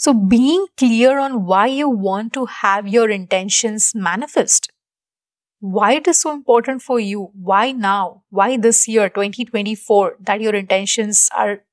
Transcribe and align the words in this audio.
So 0.00 0.14
being 0.14 0.66
clear 0.78 1.18
on 1.18 1.44
why 1.44 1.66
you 1.66 1.86
want 1.86 2.32
to 2.32 2.46
have 2.46 2.88
your 2.88 3.10
intentions 3.10 3.94
manifest. 3.94 4.70
Why 5.58 5.92
it 5.92 6.08
is 6.08 6.18
so 6.18 6.32
important 6.32 6.80
for 6.80 6.98
you? 6.98 7.30
Why 7.34 7.72
now? 7.72 8.22
Why 8.30 8.56
this 8.56 8.88
year, 8.88 9.10
2024, 9.10 10.16
that 10.20 10.40
your 10.40 10.54
intentions 10.54 11.28
are 11.36 11.64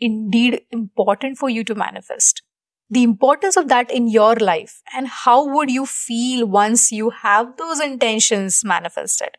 indeed 0.00 0.62
important 0.72 1.38
for 1.38 1.48
you 1.48 1.62
to 1.62 1.76
manifest? 1.76 2.42
The 2.90 3.04
importance 3.04 3.56
of 3.56 3.68
that 3.68 3.88
in 3.92 4.08
your 4.08 4.34
life 4.34 4.82
and 4.92 5.06
how 5.06 5.46
would 5.54 5.70
you 5.70 5.86
feel 5.86 6.44
once 6.44 6.90
you 6.90 7.10
have 7.10 7.56
those 7.56 7.78
intentions 7.78 8.64
manifested? 8.64 9.30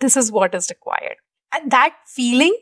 This 0.00 0.16
is 0.16 0.32
what 0.32 0.56
is 0.56 0.70
required. 0.70 1.18
And 1.52 1.70
that 1.70 1.94
feeling, 2.04 2.58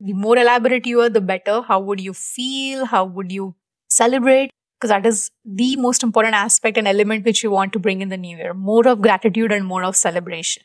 the 0.00 0.14
more 0.14 0.38
elaborate 0.38 0.86
you 0.86 1.02
are, 1.02 1.10
the 1.10 1.20
better. 1.20 1.60
How 1.60 1.78
would 1.78 2.00
you 2.00 2.14
feel? 2.14 2.86
How 2.86 3.04
would 3.04 3.30
you 3.30 3.54
celebrate? 3.88 4.50
Because 4.82 4.90
that 4.90 5.06
is 5.06 5.30
the 5.44 5.76
most 5.76 6.02
important 6.02 6.34
aspect 6.34 6.76
and 6.76 6.88
element 6.88 7.24
which 7.24 7.40
you 7.44 7.50
want 7.52 7.72
to 7.72 7.78
bring 7.78 8.00
in 8.02 8.08
the 8.08 8.16
new 8.16 8.36
year 8.36 8.52
more 8.52 8.88
of 8.88 9.00
gratitude 9.00 9.52
and 9.52 9.64
more 9.64 9.84
of 9.84 9.94
celebration. 9.94 10.64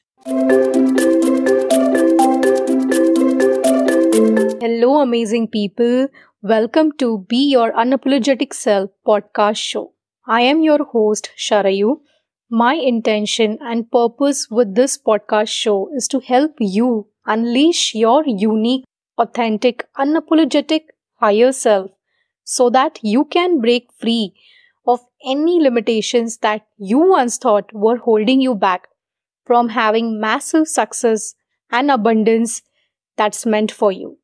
Hello, 4.64 5.02
amazing 5.02 5.48
people. 5.50 6.08
Welcome 6.41 6.94
to 6.94 7.26
Be 7.30 7.52
Your 7.52 7.72
Unapologetic 7.74 8.55
Self 8.55 8.90
podcast 9.05 9.58
show. 9.58 9.94
I 10.26 10.41
am 10.41 10.63
your 10.63 10.84
host, 10.86 11.30
Sharayu. 11.38 11.99
My 12.49 12.74
intention 12.74 13.60
and 13.62 13.91
purpose 13.91 14.48
with 14.49 14.74
this 14.74 14.98
podcast 14.98 15.49
show 15.49 15.91
is 15.96 16.08
to 16.08 16.22
help 16.22 16.55
you 16.60 17.08
unleash 17.27 17.94
your 17.94 18.24
unique, 18.26 18.84
authentic, 19.20 19.88
unapologetic 19.96 20.86
higher 21.20 21.52
self 21.52 21.91
so 22.50 22.70
that 22.70 22.98
you 23.04 23.26
can 23.26 23.60
break 23.60 23.90
free 24.00 24.34
of 24.88 25.02
any 25.26 25.60
limitations 25.62 26.38
that 26.38 26.66
you 26.78 26.98
once 26.98 27.38
thought 27.38 27.74
were 27.74 27.98
holding 27.98 28.40
you 28.40 28.55
back 28.55 28.88
from 29.46 29.68
having 29.70 30.21
massive 30.21 30.66
success 30.66 31.36
and 31.70 31.91
abundance 31.91 32.62
that's 33.18 33.46
meant 33.46 33.70
for 33.70 33.91
you. 33.91 34.18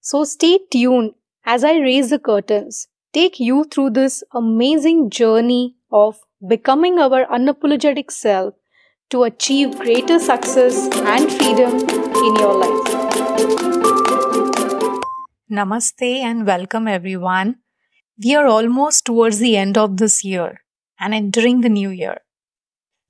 So 0.00 0.24
stay 0.24 0.58
tuned 0.72 1.14
as 1.44 1.62
I 1.62 1.78
raise 1.78 2.10
the 2.10 2.18
curtains, 2.18 2.88
take 3.12 3.38
you 3.38 3.62
through 3.70 3.90
this 3.90 4.24
amazing 4.32 5.10
journey 5.10 5.76
of 5.92 6.18
becoming 6.48 6.98
our 6.98 7.24
unapologetic 7.26 8.10
self 8.10 8.54
to 9.10 9.22
achieve 9.22 9.78
greater 9.78 10.18
success 10.18 10.88
and 10.92 11.32
freedom 11.32 11.78
in 11.78 12.36
your 12.36 12.54
life. 12.58 14.23
Namaste 15.54 16.20
and 16.28 16.44
welcome 16.48 16.88
everyone. 16.88 17.58
We 18.24 18.34
are 18.34 18.46
almost 18.46 19.04
towards 19.04 19.38
the 19.38 19.56
end 19.56 19.78
of 19.78 19.98
this 19.98 20.24
year 20.24 20.62
and 20.98 21.14
entering 21.14 21.60
the 21.60 21.68
new 21.68 21.90
year. 21.90 22.22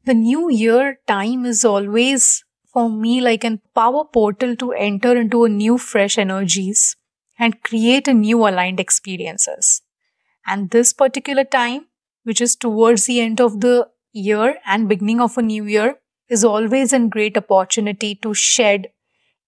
The 0.05 0.13
new 0.13 0.51
year 0.51 0.99
time 1.07 1.47
is 1.47 1.65
always 1.65 2.45
for 2.71 2.91
me 2.91 3.23
like 3.23 3.45
a 3.45 3.61
power 3.75 4.05
portal 4.05 4.57
to 4.57 4.73
enter 4.73 5.17
into 5.17 5.45
a 5.45 5.49
new 5.49 5.79
fresh 5.79 6.19
energies 6.19 6.97
and 7.39 7.63
create 7.63 8.09
a 8.09 8.13
new 8.13 8.47
aligned 8.47 8.79
experiences. 8.79 9.81
And 10.47 10.69
this 10.69 10.93
particular 10.93 11.45
time, 11.45 11.87
which 12.25 12.43
is 12.43 12.57
towards 12.57 13.07
the 13.07 13.21
end 13.21 13.41
of 13.41 13.63
the 13.63 13.89
year 14.13 14.59
and 14.67 14.87
beginning 14.87 15.23
of 15.23 15.39
a 15.39 15.43
new 15.43 15.65
year, 15.65 15.97
is 16.29 16.45
always 16.45 16.93
a 16.93 16.99
great 16.99 17.39
opportunity 17.39 18.15
to 18.17 18.35
shed 18.35 18.89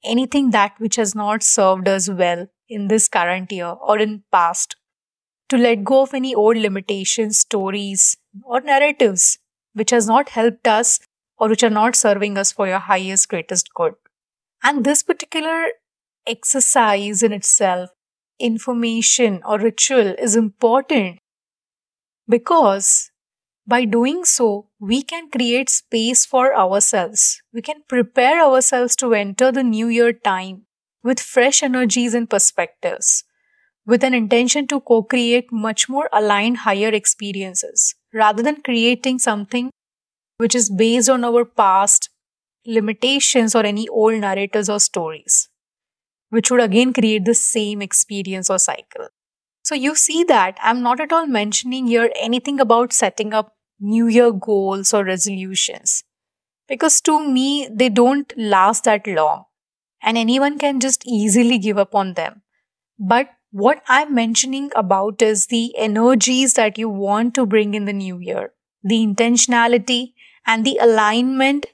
anything 0.02 0.50
that 0.52 0.72
which 0.78 0.96
has 0.96 1.14
not 1.14 1.42
served 1.42 1.88
us 1.88 2.08
well 2.08 2.46
in 2.68 2.88
this 2.88 3.08
current 3.08 3.52
year 3.52 3.74
or 3.80 3.98
in 3.98 4.22
past 4.32 4.76
to 5.48 5.56
let 5.56 5.84
go 5.84 6.02
of 6.02 6.14
any 6.14 6.34
old 6.34 6.56
limitations 6.56 7.38
stories 7.40 8.16
or 8.44 8.60
narratives 8.60 9.38
which 9.74 9.90
has 9.90 10.06
not 10.06 10.30
helped 10.30 10.66
us 10.66 10.98
or 11.38 11.48
which 11.48 11.62
are 11.62 11.70
not 11.70 11.96
serving 11.96 12.38
us 12.38 12.52
for 12.52 12.66
your 12.66 12.78
highest 12.78 13.28
greatest 13.28 13.72
good 13.74 13.94
and 14.62 14.84
this 14.84 15.02
particular 15.02 15.66
exercise 16.26 17.22
in 17.22 17.32
itself 17.32 17.90
information 18.38 19.40
or 19.46 19.58
ritual 19.58 20.14
is 20.28 20.36
important 20.36 21.18
because 22.28 23.10
by 23.66 23.84
doing 23.84 24.24
so, 24.24 24.68
we 24.78 25.02
can 25.02 25.28
create 25.30 25.68
space 25.68 26.24
for 26.24 26.56
ourselves. 26.56 27.42
We 27.52 27.62
can 27.62 27.82
prepare 27.88 28.40
ourselves 28.40 28.94
to 28.96 29.12
enter 29.14 29.50
the 29.50 29.64
new 29.64 29.88
year 29.88 30.12
time 30.12 30.65
with 31.06 31.20
fresh 31.20 31.62
energies 31.62 32.14
and 32.14 32.28
perspectives, 32.28 33.24
with 33.86 34.02
an 34.04 34.14
intention 34.14 34.66
to 34.66 34.80
co 34.80 35.02
create 35.02 35.52
much 35.52 35.88
more 35.88 36.08
aligned 36.12 36.58
higher 36.58 36.88
experiences 36.88 37.94
rather 38.12 38.42
than 38.42 38.62
creating 38.62 39.20
something 39.20 39.70
which 40.38 40.54
is 40.54 40.70
based 40.70 41.08
on 41.08 41.24
our 41.24 41.44
past 41.44 42.10
limitations 42.66 43.54
or 43.54 43.64
any 43.64 43.88
old 43.88 44.20
narratives 44.20 44.68
or 44.68 44.80
stories, 44.80 45.48
which 46.30 46.50
would 46.50 46.60
again 46.60 46.92
create 46.92 47.24
the 47.24 47.34
same 47.34 47.80
experience 47.82 48.50
or 48.50 48.58
cycle. 48.58 49.08
So 49.62 49.74
you 49.74 49.94
see 49.94 50.24
that 50.24 50.58
I'm 50.62 50.82
not 50.82 51.00
at 51.00 51.12
all 51.12 51.26
mentioning 51.26 51.86
here 51.86 52.10
anything 52.20 52.60
about 52.60 52.92
setting 52.92 53.32
up 53.32 53.54
New 53.80 54.08
Year 54.08 54.32
goals 54.32 54.92
or 54.94 55.04
resolutions 55.04 56.04
because 56.68 57.00
to 57.02 57.20
me, 57.28 57.68
they 57.72 57.88
don't 57.88 58.32
last 58.36 58.84
that 58.84 59.06
long 59.06 59.44
and 60.06 60.16
anyone 60.16 60.58
can 60.58 60.80
just 60.80 61.06
easily 61.06 61.58
give 61.58 61.78
up 61.78 61.94
on 61.94 62.14
them. 62.14 62.42
But 62.98 63.30
what 63.50 63.82
I'm 63.88 64.14
mentioning 64.14 64.70
about 64.76 65.20
is 65.20 65.48
the 65.48 65.76
energies 65.76 66.54
that 66.54 66.78
you 66.78 66.88
want 66.88 67.34
to 67.34 67.46
bring 67.46 67.74
in 67.74 67.84
the 67.84 67.92
new 67.92 68.18
year, 68.18 68.52
the 68.82 69.04
intentionality 69.06 70.14
and 70.46 70.64
the 70.64 70.78
alignment 70.80 71.66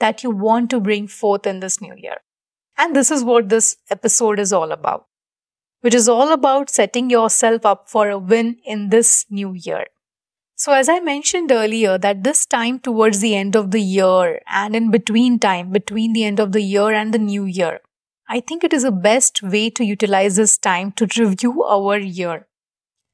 that 0.00 0.22
you 0.22 0.30
want 0.30 0.70
to 0.70 0.80
bring 0.80 1.08
forth 1.08 1.46
in 1.46 1.60
this 1.60 1.80
new 1.80 1.94
year. 1.96 2.18
And 2.76 2.94
this 2.94 3.10
is 3.10 3.24
what 3.24 3.48
this 3.48 3.76
episode 3.90 4.38
is 4.38 4.52
all 4.52 4.72
about, 4.72 5.06
which 5.80 5.94
is 5.94 6.08
all 6.08 6.32
about 6.32 6.68
setting 6.68 7.08
yourself 7.08 7.64
up 7.64 7.88
for 7.88 8.10
a 8.10 8.18
win 8.18 8.58
in 8.66 8.90
this 8.90 9.24
new 9.30 9.54
year. 9.54 9.86
So, 10.58 10.72
as 10.72 10.88
I 10.88 11.00
mentioned 11.00 11.52
earlier, 11.52 11.98
that 11.98 12.24
this 12.24 12.46
time 12.46 12.78
towards 12.78 13.20
the 13.20 13.36
end 13.36 13.54
of 13.54 13.72
the 13.72 13.80
year 13.80 14.40
and 14.46 14.74
in 14.74 14.90
between 14.90 15.38
time, 15.38 15.70
between 15.70 16.14
the 16.14 16.24
end 16.24 16.40
of 16.40 16.52
the 16.52 16.62
year 16.62 16.92
and 16.94 17.12
the 17.12 17.18
new 17.18 17.44
year, 17.44 17.80
I 18.26 18.40
think 18.40 18.64
it 18.64 18.72
is 18.72 18.82
the 18.82 18.90
best 18.90 19.42
way 19.42 19.68
to 19.68 19.84
utilize 19.84 20.36
this 20.36 20.56
time 20.56 20.92
to 20.92 21.06
review 21.18 21.62
our 21.62 21.98
year. 21.98 22.46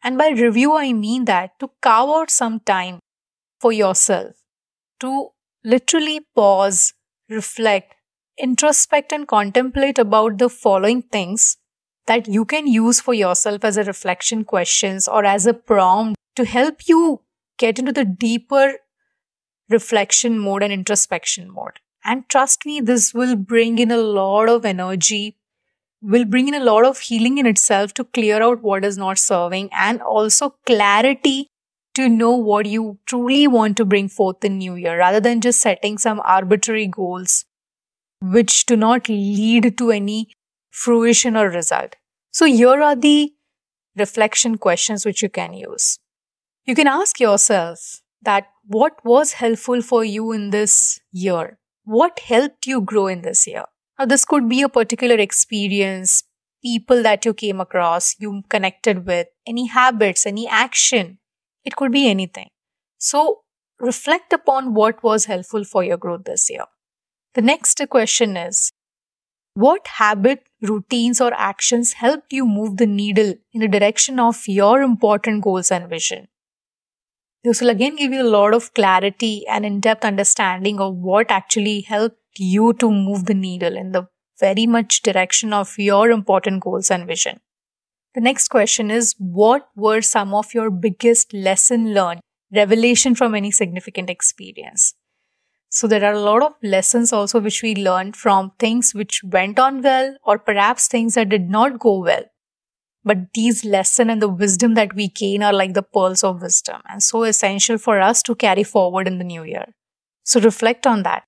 And 0.05 0.17
by 0.17 0.29
review, 0.29 0.75
I 0.75 0.93
mean 0.93 1.25
that 1.25 1.59
to 1.59 1.71
carve 1.81 2.11
out 2.11 2.31
some 2.31 2.61
time 2.61 3.01
for 3.61 3.73
yourself, 3.73 4.37
to 5.01 5.31
literally 5.65 6.21
pause, 6.37 6.95
reflect, 7.29 7.95
introspect, 8.39 9.11
and 9.11 9.27
contemplate 9.27 9.99
about 9.99 10.39
the 10.39 10.49
following 10.49 11.03
things 11.03 11.57
that 12.07 12.29
you 12.29 12.45
can 12.45 12.69
use 12.69 13.01
for 13.01 13.15
yourself 13.15 13.65
as 13.65 13.77
a 13.77 13.85
reflection 13.85 14.45
questions 14.45 15.09
or 15.09 15.25
as 15.25 15.45
a 15.45 15.55
prompt 15.55 16.17
to 16.37 16.45
help 16.45 16.89
you 16.89 17.21
get 17.65 17.79
into 17.79 17.93
the 18.01 18.05
deeper 18.05 18.65
reflection 19.77 20.39
mode 20.39 20.63
and 20.63 20.73
introspection 20.73 21.51
mode. 21.51 21.79
And 22.05 22.29
trust 22.29 22.67
me, 22.67 22.81
this 22.81 23.15
will 23.15 23.37
bring 23.37 23.79
in 23.79 23.91
a 23.91 23.97
lot 23.97 24.49
of 24.49 24.65
energy, 24.65 25.37
will 26.01 26.25
bring 26.25 26.49
in 26.49 26.55
a 26.55 26.65
lot 26.65 26.85
of 26.85 26.99
healing 26.99 27.39
in 27.39 27.47
itself 27.47 27.95
to 27.95 28.05
clear 28.05 28.43
out 28.43 28.63
what 28.63 28.85
is 28.85 28.99
not 28.99 29.19
serving 29.19 29.71
and 29.73 30.03
also 30.03 30.51
clarity 30.67 31.47
to 31.95 32.09
know 32.09 32.33
what 32.33 32.67
you 32.67 32.99
truly 33.07 33.47
want 33.47 33.77
to 33.77 33.85
bring 33.85 34.09
forth 34.09 34.45
in 34.45 34.59
new 34.59 34.75
year 34.75 34.99
rather 34.99 35.21
than 35.21 35.41
just 35.41 35.61
setting 35.61 35.99
some 35.99 36.21
arbitrary 36.25 36.87
goals 36.87 37.45
which 38.21 38.67
do 38.67 38.77
not 38.77 39.09
lead 39.09 39.77
to 39.79 39.91
any 39.91 40.29
fruition 40.71 41.37
or 41.37 41.49
result. 41.49 41.97
So 42.31 42.47
here 42.47 42.83
are 42.83 42.97
the 42.97 43.33
reflection 43.97 44.57
questions 44.59 45.05
which 45.05 45.23
you 45.23 45.29
can 45.29 45.53
use. 45.53 45.99
You 46.65 46.75
can 46.75 46.87
ask 46.87 47.19
yourself 47.19 48.01
that 48.23 48.47
what 48.65 49.05
was 49.05 49.33
helpful 49.35 49.83
for 49.83 50.05
you 50.05 50.31
in 50.33 50.51
this 50.51 51.01
year? 51.11 51.59
What 51.85 52.21
helped 52.21 52.67
you 52.67 52.81
grow 52.81 53.09
in 53.09 53.23
this 53.23 53.47
year? 53.47 53.65
Now, 53.99 54.07
this 54.07 54.25
could 54.25 54.49
be 54.49 54.63
a 54.63 54.69
particular 54.69 55.17
experience, 55.17 56.23
people 56.65 57.03
that 57.03 57.25
you 57.25 57.35
came 57.35 57.61
across, 57.61 58.15
you 58.21 58.43
connected 58.49 59.07
with, 59.07 59.27
any 59.47 59.67
habits, 59.67 60.25
any 60.25 60.47
action. 60.47 61.19
It 61.65 61.75
could 61.75 61.91
be 61.91 62.09
anything. 62.09 62.49
So, 62.99 63.41
reflect 63.81 64.33
upon 64.33 64.75
what 64.75 65.03
was 65.03 65.25
helpful 65.25 65.65
for 65.65 65.83
your 65.83 65.97
growth 65.97 66.25
this 66.25 66.49
year. 66.49 66.65
The 67.35 67.43
next 67.43 67.81
question 67.91 68.37
is 68.37 68.71
What 69.55 69.87
habit, 69.89 70.45
routines, 70.61 71.21
or 71.21 71.33
actions 71.35 71.95
helped 71.95 72.33
you 72.33 72.47
move 72.47 72.77
the 72.77 72.87
needle 72.87 73.35
in 73.53 73.61
the 73.61 73.69
direction 73.69 74.21
of 74.21 74.47
your 74.47 74.83
important 74.83 75.43
goals 75.43 75.73
and 75.73 75.89
vision? 75.89 76.29
This 77.45 77.61
will 77.61 77.71
again 77.71 77.97
give 77.97 78.13
you 78.13 78.23
a 78.23 78.35
lot 78.37 78.55
of 78.55 78.73
clarity 78.73 79.45
and 79.49 79.67
in 79.67 79.81
depth 79.81 80.05
understanding 80.05 80.81
of 80.81 80.95
what 80.95 81.31
actually 81.31 81.81
helped 81.81 82.39
you 82.39 82.73
to 82.75 82.91
move 82.91 83.25
the 83.27 83.35
needle 83.35 83.77
in 83.77 83.93
the 83.93 84.07
very 84.39 84.67
much 84.67 85.03
direction 85.03 85.53
of 85.53 85.77
your 85.77 86.11
important 86.11 86.63
goals 86.63 86.91
and 86.91 87.07
vision. 87.07 87.41
The 88.15 88.21
next 88.21 88.49
question 88.49 88.91
is 88.91 89.15
What 89.19 89.69
were 89.75 90.03
some 90.03 90.35
of 90.35 90.55
your 90.55 90.71
biggest 90.71 91.33
lesson 91.33 91.95
learned, 91.95 92.21
revelation 92.55 93.15
from 93.15 93.35
any 93.35 93.51
significant 93.51 94.09
experience? 94.09 94.95
So, 95.69 95.87
there 95.89 96.05
are 96.05 96.13
a 96.13 96.21
lot 96.21 96.43
of 96.43 96.53
lessons 96.63 97.13
also 97.13 97.41
which 97.41 97.63
we 97.63 97.75
learned 97.75 98.15
from 98.15 98.53
things 98.59 98.95
which 98.95 99.23
went 99.25 99.59
on 99.59 99.83
well, 99.83 100.17
or 100.23 100.39
perhaps 100.39 100.87
things 100.87 101.15
that 101.15 101.31
did 101.31 101.49
not 101.49 101.79
go 101.79 102.01
well. 102.01 102.25
But 103.05 103.33
these 103.35 103.65
lessons 103.65 104.11
and 104.11 104.23
the 104.23 104.29
wisdom 104.29 104.75
that 104.75 104.95
we 104.95 105.09
gain 105.09 105.43
are 105.43 105.53
like 105.53 105.75
the 105.75 105.83
pearls 105.83 106.23
of 106.23 106.41
wisdom 106.41 106.83
and 106.89 107.03
so 107.03 107.25
essential 107.25 107.79
for 107.79 108.01
us 108.01 108.23
to 108.25 108.35
carry 108.35 108.63
forward 108.63 109.09
in 109.09 109.19
the 109.19 109.25
new 109.25 109.43
year. 109.43 109.67
So, 110.25 110.41
reflect 110.41 110.87
on 110.87 111.03
that. 111.03 111.25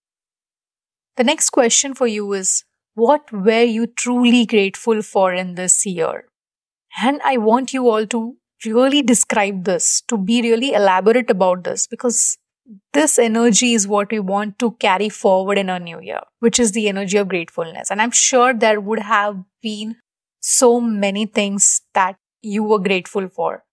The 1.17 1.25
next 1.25 1.51
question 1.51 1.95
for 1.95 2.07
you 2.07 2.33
is 2.33 2.65
What 2.95 3.33
were 3.33 3.65
you 3.65 3.87
truly 3.87 4.47
grateful 4.47 5.03
for 5.03 5.35
in 5.35 5.57
this 5.57 5.85
year? 5.85 6.27
And 7.03 7.21
I 7.25 7.39
want 7.39 7.75
you 7.75 7.89
all 7.89 8.07
to 8.07 8.37
really 8.65 9.03
describe 9.03 9.65
this, 9.65 10.03
to 10.09 10.17
be 10.17 10.43
really 10.43 10.73
elaborate 10.75 11.29
about 11.29 11.65
this, 11.65 11.89
because 11.89 12.39
this 12.93 13.19
energy 13.19 13.75
is 13.75 13.87
what 13.87 14.11
we 14.11 14.21
want 14.21 14.59
to 14.61 14.73
carry 14.73 15.09
forward 15.09 15.59
in 15.59 15.69
our 15.69 15.81
new 15.81 16.01
year, 16.01 16.21
which 16.39 16.59
is 16.59 16.73
the 16.73 16.89
energy 16.89 17.17
of 17.17 17.29
gratefulness. 17.29 17.91
And 17.91 18.01
I'm 18.01 18.13
sure 18.13 18.55
there 18.55 18.81
would 18.81 19.01
have 19.01 19.43
been 19.61 19.97
so 20.45 20.79
many 20.81 21.25
things 21.27 21.81
that 21.95 22.17
you 22.43 22.63
were 22.63 22.79
grateful 22.79 23.29
for. 23.29 23.65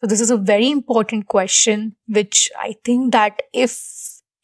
So 0.00 0.06
this 0.06 0.20
is 0.20 0.30
a 0.30 0.36
very 0.36 0.70
important 0.70 1.28
question, 1.28 1.96
which 2.06 2.50
I 2.58 2.76
think 2.84 3.12
that 3.12 3.42
if 3.52 3.80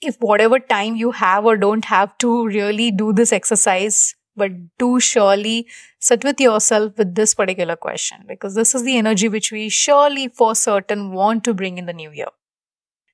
if 0.00 0.17
whatever 0.20 0.58
time 0.58 0.96
you 0.96 1.11
have 1.12 1.44
or 1.44 1.56
don't 1.56 1.84
have 1.84 2.17
to 2.19 2.46
really 2.46 2.90
do 2.90 3.12
this 3.12 3.32
exercise, 3.32 4.14
but 4.34 4.52
do 4.78 4.99
surely 4.99 5.69
sit 6.00 6.25
with 6.25 6.40
yourself 6.40 6.96
with 6.96 7.14
this 7.14 7.34
particular 7.34 7.76
question 7.76 8.25
because 8.26 8.55
this 8.55 8.75
is 8.75 8.82
the 8.82 8.96
energy 8.96 9.28
which 9.28 9.52
we 9.52 9.69
surely 9.69 10.28
for 10.28 10.55
certain 10.55 11.12
want 11.12 11.44
to 11.44 11.52
bring 11.55 11.76
in 11.78 11.87
the 11.87 11.93
new 11.93 12.11
year. 12.11 12.32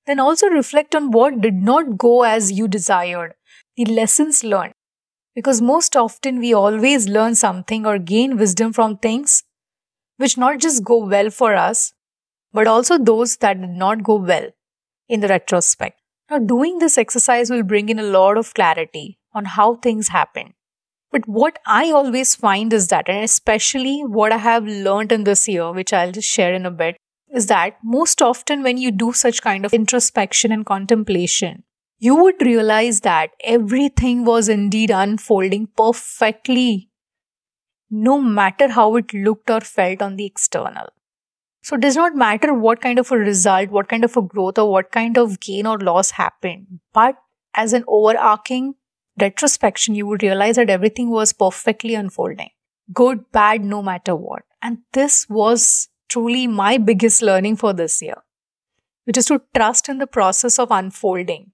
Then 0.06 0.20
also 0.20 0.48
reflect 0.48 0.94
on 0.94 1.10
what 1.10 1.40
did 1.40 1.54
not 1.54 1.98
go 1.98 2.22
as 2.22 2.52
you 2.52 2.68
desired, 2.68 3.34
the 3.76 3.84
lessons 3.86 4.44
learned. 4.44 4.75
Because 5.36 5.60
most 5.62 5.94
often 5.94 6.40
we 6.40 6.52
always 6.52 7.08
learn 7.08 7.36
something 7.36 7.86
or 7.86 7.98
gain 7.98 8.36
wisdom 8.36 8.72
from 8.72 8.96
things 8.96 9.44
which 10.16 10.38
not 10.38 10.58
just 10.58 10.82
go 10.82 11.04
well 11.04 11.28
for 11.30 11.54
us, 11.54 11.92
but 12.52 12.66
also 12.66 12.96
those 12.98 13.36
that 13.36 13.60
did 13.60 13.70
not 13.70 14.02
go 14.02 14.16
well 14.16 14.48
in 15.08 15.20
the 15.20 15.28
retrospect. 15.28 16.00
Now, 16.30 16.38
doing 16.38 16.78
this 16.78 16.96
exercise 16.98 17.50
will 17.50 17.62
bring 17.62 17.90
in 17.90 17.98
a 17.98 18.02
lot 18.02 18.38
of 18.38 18.54
clarity 18.54 19.18
on 19.32 19.44
how 19.44 19.76
things 19.76 20.08
happen. 20.08 20.54
But 21.12 21.28
what 21.28 21.58
I 21.66 21.90
always 21.92 22.34
find 22.34 22.72
is 22.72 22.88
that, 22.88 23.08
and 23.08 23.22
especially 23.22 24.00
what 24.04 24.32
I 24.32 24.38
have 24.38 24.66
learned 24.66 25.12
in 25.12 25.24
this 25.24 25.46
year, 25.46 25.70
which 25.70 25.92
I'll 25.92 26.12
just 26.12 26.28
share 26.28 26.54
in 26.54 26.66
a 26.66 26.70
bit, 26.70 26.96
is 27.28 27.46
that 27.46 27.76
most 27.84 28.22
often 28.22 28.62
when 28.62 28.78
you 28.78 28.90
do 28.90 29.12
such 29.12 29.42
kind 29.42 29.64
of 29.66 29.74
introspection 29.74 30.50
and 30.50 30.64
contemplation, 30.64 31.64
you 31.98 32.14
would 32.14 32.40
realize 32.42 33.00
that 33.00 33.30
everything 33.42 34.24
was 34.24 34.48
indeed 34.48 34.90
unfolding 34.90 35.68
perfectly, 35.76 36.90
no 37.90 38.20
matter 38.20 38.68
how 38.68 38.96
it 38.96 39.14
looked 39.14 39.50
or 39.50 39.60
felt 39.60 40.02
on 40.02 40.16
the 40.16 40.26
external. 40.26 40.88
So 41.62 41.74
it 41.74 41.80
does 41.80 41.96
not 41.96 42.14
matter 42.14 42.54
what 42.54 42.80
kind 42.80 42.98
of 42.98 43.10
a 43.10 43.16
result, 43.18 43.70
what 43.70 43.88
kind 43.88 44.04
of 44.04 44.16
a 44.16 44.22
growth, 44.22 44.58
or 44.58 44.70
what 44.70 44.92
kind 44.92 45.18
of 45.18 45.40
gain 45.40 45.66
or 45.66 45.78
loss 45.78 46.12
happened. 46.12 46.80
But 46.92 47.16
as 47.54 47.72
an 47.72 47.84
overarching 47.88 48.74
retrospection, 49.20 49.94
you 49.94 50.06
would 50.06 50.22
realize 50.22 50.56
that 50.56 50.70
everything 50.70 51.10
was 51.10 51.32
perfectly 51.32 51.94
unfolding. 51.94 52.50
Good, 52.92 53.32
bad, 53.32 53.64
no 53.64 53.82
matter 53.82 54.14
what. 54.14 54.42
And 54.62 54.78
this 54.92 55.28
was 55.28 55.88
truly 56.08 56.46
my 56.46 56.78
biggest 56.78 57.20
learning 57.22 57.56
for 57.56 57.72
this 57.72 58.00
year, 58.00 58.22
which 59.04 59.16
is 59.16 59.26
to 59.26 59.42
trust 59.56 59.88
in 59.88 59.98
the 59.98 60.06
process 60.06 60.58
of 60.58 60.70
unfolding. 60.70 61.50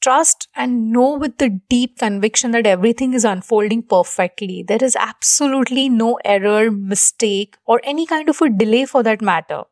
Trust 0.00 0.48
and 0.56 0.90
know 0.90 1.18
with 1.18 1.36
the 1.36 1.60
deep 1.68 1.98
conviction 1.98 2.52
that 2.52 2.66
everything 2.66 3.12
is 3.12 3.24
unfolding 3.24 3.82
perfectly. 3.82 4.62
There 4.62 4.82
is 4.82 4.96
absolutely 4.96 5.90
no 5.90 6.18
error, 6.24 6.70
mistake, 6.70 7.56
or 7.66 7.80
any 7.84 8.06
kind 8.06 8.28
of 8.30 8.40
a 8.40 8.48
delay 8.48 8.86
for 8.86 9.02
that 9.02 9.20
matter. 9.20 9.64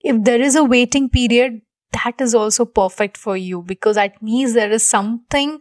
If 0.00 0.24
there 0.24 0.40
is 0.40 0.56
a 0.56 0.64
waiting 0.64 1.08
period, 1.08 1.62
that 1.92 2.20
is 2.20 2.34
also 2.34 2.64
perfect 2.64 3.16
for 3.16 3.36
you 3.36 3.62
because 3.62 3.96
that 3.96 4.20
means 4.20 4.54
there 4.54 4.70
is 4.70 4.86
something 4.86 5.60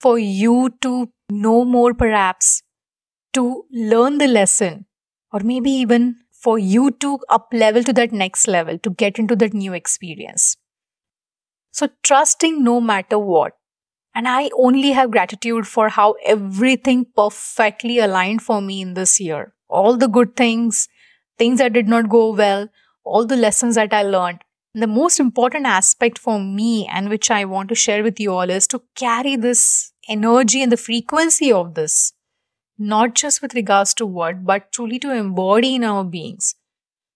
for 0.00 0.18
you 0.18 0.74
to 0.82 1.10
know 1.30 1.64
more, 1.64 1.94
perhaps, 1.94 2.62
to 3.34 3.64
learn 3.70 4.18
the 4.18 4.26
lesson, 4.26 4.86
or 5.32 5.40
maybe 5.40 5.70
even 5.70 6.16
for 6.32 6.58
you 6.58 6.90
to 6.90 7.18
up 7.28 7.48
level 7.52 7.82
to 7.84 7.92
that 7.92 8.12
next 8.12 8.48
level, 8.48 8.78
to 8.78 8.90
get 8.90 9.18
into 9.18 9.36
that 9.36 9.54
new 9.54 9.72
experience. 9.72 10.56
So, 11.76 11.90
trusting 12.02 12.64
no 12.64 12.80
matter 12.80 13.18
what. 13.18 13.52
And 14.14 14.26
I 14.26 14.48
only 14.58 14.92
have 14.92 15.10
gratitude 15.10 15.66
for 15.66 15.90
how 15.90 16.14
everything 16.24 17.04
perfectly 17.14 17.98
aligned 17.98 18.40
for 18.40 18.62
me 18.62 18.80
in 18.80 18.94
this 18.94 19.20
year. 19.20 19.52
All 19.68 19.98
the 19.98 20.08
good 20.08 20.36
things, 20.36 20.88
things 21.36 21.58
that 21.58 21.74
did 21.74 21.86
not 21.86 22.08
go 22.08 22.32
well, 22.32 22.70
all 23.04 23.26
the 23.26 23.36
lessons 23.36 23.74
that 23.74 23.92
I 23.92 24.04
learned. 24.04 24.38
And 24.72 24.82
the 24.82 24.86
most 24.86 25.20
important 25.20 25.66
aspect 25.66 26.18
for 26.18 26.40
me, 26.40 26.86
and 26.90 27.10
which 27.10 27.30
I 27.30 27.44
want 27.44 27.68
to 27.68 27.74
share 27.74 28.02
with 28.02 28.18
you 28.18 28.32
all, 28.32 28.48
is 28.48 28.66
to 28.68 28.80
carry 28.94 29.36
this 29.36 29.92
energy 30.08 30.62
and 30.62 30.72
the 30.72 30.78
frequency 30.78 31.52
of 31.52 31.74
this, 31.74 32.14
not 32.78 33.14
just 33.14 33.42
with 33.42 33.52
regards 33.52 33.92
to 33.94 34.06
what, 34.06 34.46
but 34.46 34.72
truly 34.72 34.98
to 35.00 35.12
embody 35.12 35.74
in 35.74 35.84
our 35.84 36.04
beings. 36.04 36.54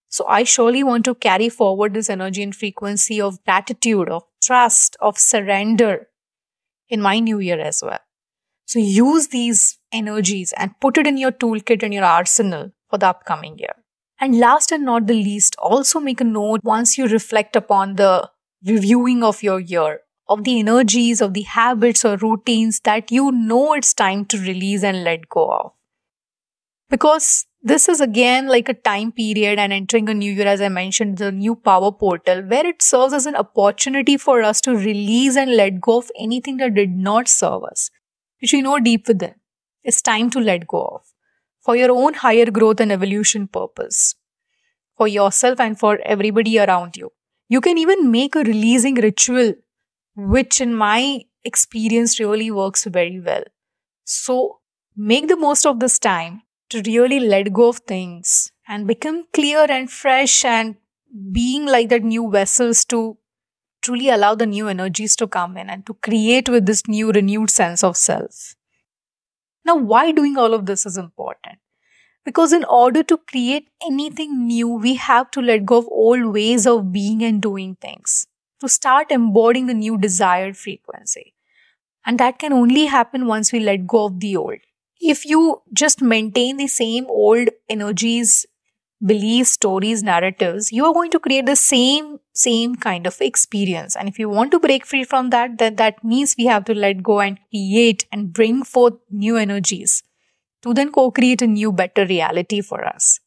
So 0.07 0.27
I 0.27 0.43
surely 0.43 0.83
want 0.83 1.05
to 1.05 1.15
carry 1.15 1.49
forward 1.49 1.95
this 1.95 2.11
energy 2.11 2.43
and 2.43 2.55
frequency 2.55 3.19
of 3.19 3.43
gratitude, 3.43 4.07
of 4.07 4.21
trust, 4.41 4.97
of 4.99 5.17
surrender 5.17 6.07
in 6.89 7.01
my 7.01 7.19
new 7.19 7.39
year 7.39 7.59
as 7.59 7.81
well. 7.81 7.99
So 8.65 8.79
use 8.79 9.27
these 9.27 9.79
energies 9.91 10.53
and 10.57 10.79
put 10.79 10.97
it 10.97 11.07
in 11.07 11.17
your 11.17 11.31
toolkit 11.31 11.83
and 11.83 11.93
your 11.93 12.05
arsenal 12.05 12.71
for 12.89 12.97
the 12.97 13.07
upcoming 13.07 13.57
year. 13.59 13.75
And 14.19 14.39
last 14.39 14.71
and 14.71 14.85
not 14.85 15.07
the 15.07 15.13
least, 15.13 15.55
also 15.57 15.99
make 15.99 16.21
a 16.21 16.23
note 16.23 16.61
once 16.63 16.97
you 16.97 17.07
reflect 17.07 17.55
upon 17.55 17.95
the 17.95 18.29
reviewing 18.65 19.23
of 19.23 19.41
your 19.41 19.59
year, 19.59 20.01
of 20.27 20.43
the 20.43 20.59
energies, 20.59 21.21
of 21.21 21.33
the 21.33 21.41
habits 21.41 22.05
or 22.05 22.17
routines 22.17 22.79
that 22.81 23.11
you 23.11 23.31
know 23.31 23.73
it's 23.73 23.93
time 23.93 24.25
to 24.25 24.37
release 24.37 24.83
and 24.83 25.03
let 25.03 25.27
go 25.27 25.51
of. 25.51 25.71
Because 26.89 27.45
this 27.63 27.87
is 27.87 28.01
again 28.01 28.47
like 28.47 28.69
a 28.69 28.73
time 28.73 29.11
period 29.11 29.59
and 29.59 29.71
entering 29.71 30.09
a 30.09 30.13
new 30.13 30.31
year, 30.31 30.47
as 30.47 30.61
I 30.61 30.69
mentioned, 30.69 31.17
the 31.17 31.31
new 31.31 31.55
power 31.55 31.91
portal, 31.91 32.41
where 32.41 32.65
it 32.65 32.81
serves 32.81 33.13
as 33.13 33.25
an 33.25 33.35
opportunity 33.35 34.17
for 34.17 34.41
us 34.41 34.61
to 34.61 34.75
release 34.75 35.37
and 35.37 35.55
let 35.55 35.79
go 35.79 35.99
of 35.99 36.11
anything 36.19 36.57
that 36.57 36.73
did 36.73 36.89
not 36.89 37.27
serve 37.27 37.63
us, 37.63 37.91
which 38.41 38.53
we 38.53 38.61
know 38.61 38.79
deep 38.79 39.07
within. 39.07 39.35
It's 39.83 40.01
time 40.01 40.29
to 40.31 40.39
let 40.39 40.67
go 40.67 40.85
of 40.85 41.01
for 41.61 41.75
your 41.75 41.91
own 41.91 42.15
higher 42.15 42.49
growth 42.49 42.79
and 42.79 42.91
evolution 42.91 43.47
purpose, 43.47 44.15
for 44.97 45.07
yourself 45.07 45.59
and 45.59 45.77
for 45.77 45.99
everybody 46.03 46.57
around 46.59 46.97
you. 46.97 47.11
You 47.49 47.61
can 47.61 47.77
even 47.77 48.09
make 48.09 48.35
a 48.35 48.39
releasing 48.43 48.95
ritual, 48.95 49.53
which 50.15 50.59
in 50.59 50.73
my 50.73 51.21
experience 51.43 52.19
really 52.19 52.49
works 52.49 52.85
very 52.85 53.19
well. 53.19 53.43
So 54.05 54.59
make 54.95 55.27
the 55.27 55.37
most 55.37 55.65
of 55.67 55.79
this 55.79 55.99
time 55.99 56.41
to 56.71 56.81
really 56.85 57.19
let 57.19 57.53
go 57.53 57.69
of 57.69 57.79
things 57.79 58.51
and 58.67 58.87
become 58.87 59.25
clear 59.33 59.65
and 59.69 59.91
fresh 59.91 60.43
and 60.45 60.75
being 61.31 61.65
like 61.65 61.89
that 61.89 62.03
new 62.03 62.29
vessels 62.31 62.85
to 62.85 63.17
truly 63.81 64.09
allow 64.09 64.35
the 64.35 64.45
new 64.45 64.67
energies 64.67 65.15
to 65.17 65.27
come 65.27 65.57
in 65.57 65.69
and 65.69 65.85
to 65.85 65.93
create 65.95 66.49
with 66.49 66.65
this 66.65 66.87
new 66.87 67.11
renewed 67.11 67.49
sense 67.49 67.83
of 67.83 67.97
self. 67.97 68.55
Now, 69.65 69.75
why 69.75 70.11
doing 70.11 70.37
all 70.37 70.53
of 70.53 70.65
this 70.65 70.85
is 70.85 70.97
important? 70.97 71.59
Because 72.23 72.53
in 72.53 72.63
order 72.65 73.03
to 73.03 73.17
create 73.17 73.69
anything 73.85 74.47
new, 74.47 74.69
we 74.69 74.95
have 74.95 75.31
to 75.31 75.41
let 75.41 75.65
go 75.65 75.77
of 75.79 75.87
old 75.89 76.25
ways 76.33 76.67
of 76.67 76.91
being 76.91 77.23
and 77.23 77.41
doing 77.41 77.75
things 77.75 78.27
to 78.59 78.69
start 78.69 79.11
embodying 79.11 79.65
the 79.65 79.73
new 79.73 79.97
desired 79.97 80.55
frequency. 80.55 81.33
And 82.05 82.19
that 82.19 82.39
can 82.39 82.53
only 82.53 82.85
happen 82.85 83.27
once 83.27 83.51
we 83.51 83.59
let 83.59 83.87
go 83.87 84.05
of 84.05 84.19
the 84.19 84.37
old 84.37 84.59
if 85.01 85.25
you 85.25 85.61
just 85.73 86.01
maintain 86.01 86.57
the 86.57 86.67
same 86.67 87.05
old 87.09 87.49
energies 87.69 88.45
beliefs 89.05 89.51
stories 89.51 90.03
narratives 90.03 90.71
you 90.71 90.85
are 90.85 90.93
going 90.93 91.09
to 91.09 91.19
create 91.19 91.47
the 91.47 91.55
same 91.55 92.19
same 92.33 92.75
kind 92.75 93.05
of 93.07 93.19
experience. 93.19 93.95
And 93.95 94.07
if 94.07 94.17
you 94.17 94.29
want 94.29 94.51
to 94.51 94.59
break 94.59 94.85
free 94.85 95.03
from 95.03 95.31
that 95.31 95.57
then 95.57 95.75
that 95.77 96.03
means 96.03 96.35
we 96.37 96.45
have 96.45 96.65
to 96.65 96.73
let 96.73 97.03
go 97.03 97.19
and 97.19 97.39
create 97.49 98.05
and 98.11 98.31
bring 98.31 98.63
forth 98.63 98.93
new 99.09 99.37
energies 99.37 100.03
to 100.61 100.73
then 100.73 100.91
co-create 100.91 101.41
a 101.41 101.47
new 101.47 101.71
better 101.71 102.05
reality 102.05 102.61
for 102.61 102.85
us 102.85 103.19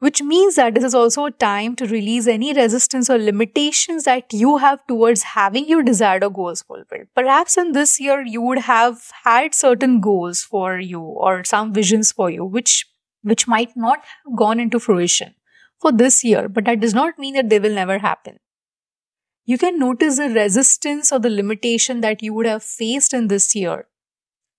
which 0.00 0.22
means 0.22 0.56
that 0.56 0.74
this 0.74 0.84
is 0.84 0.94
also 0.94 1.26
a 1.26 1.30
time 1.30 1.76
to 1.76 1.86
release 1.86 2.26
any 2.26 2.52
resistance 2.54 3.10
or 3.10 3.18
limitations 3.18 4.04
that 4.04 4.32
you 4.32 4.56
have 4.56 4.86
towards 4.86 5.22
having 5.22 5.68
your 5.68 5.82
desired 5.82 6.24
or 6.24 6.30
goals 6.30 6.62
fulfilled. 6.62 7.06
Perhaps 7.14 7.58
in 7.58 7.72
this 7.72 8.00
year, 8.00 8.22
you 8.22 8.40
would 8.40 8.58
have 8.58 9.10
had 9.24 9.54
certain 9.54 10.00
goals 10.00 10.42
for 10.42 10.78
you 10.78 11.00
or 11.00 11.44
some 11.44 11.72
visions 11.74 12.12
for 12.12 12.30
you, 12.30 12.44
which 12.44 12.86
which 13.22 13.46
might 13.46 13.76
not 13.76 13.98
have 14.24 14.36
gone 14.36 14.58
into 14.58 14.80
fruition 14.80 15.34
for 15.78 15.92
this 15.92 16.24
year, 16.24 16.48
but 16.48 16.64
that 16.64 16.80
does 16.80 16.94
not 16.94 17.18
mean 17.18 17.34
that 17.34 17.50
they 17.50 17.58
will 17.60 17.74
never 17.74 17.98
happen. 17.98 18.38
You 19.44 19.58
can 19.58 19.78
notice 19.78 20.16
the 20.16 20.30
resistance 20.30 21.12
or 21.12 21.18
the 21.18 21.28
limitation 21.28 22.00
that 22.00 22.22
you 22.22 22.32
would 22.34 22.46
have 22.46 22.62
faced 22.62 23.12
in 23.12 23.28
this 23.28 23.54
year 23.54 23.86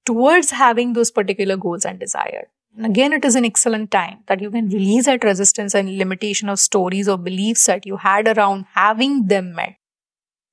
towards 0.06 0.52
having 0.52 0.94
those 0.94 1.12
particular 1.12 1.58
goals 1.58 1.86
and 1.86 2.00
desire. 2.00 2.50
And 2.76 2.86
again, 2.86 3.14
it 3.14 3.26
is 3.26 3.36
an 3.36 3.46
excellent 3.46 3.92
time 3.92 4.20
that 4.28 4.42
you 4.42 4.50
can 4.50 4.70
release 4.70 5.06
that 5.06 5.24
resistance 5.24 5.76
and 5.76 5.98
limitation 5.98 6.50
of 6.50 6.60
stories 6.60 7.08
or 7.08 7.18
beliefs 7.18 7.66
that 7.66 7.86
you 7.86 7.98
had 7.98 8.28
around 8.28 8.66
having 8.74 9.28
them 9.28 9.54
met. 9.54 9.76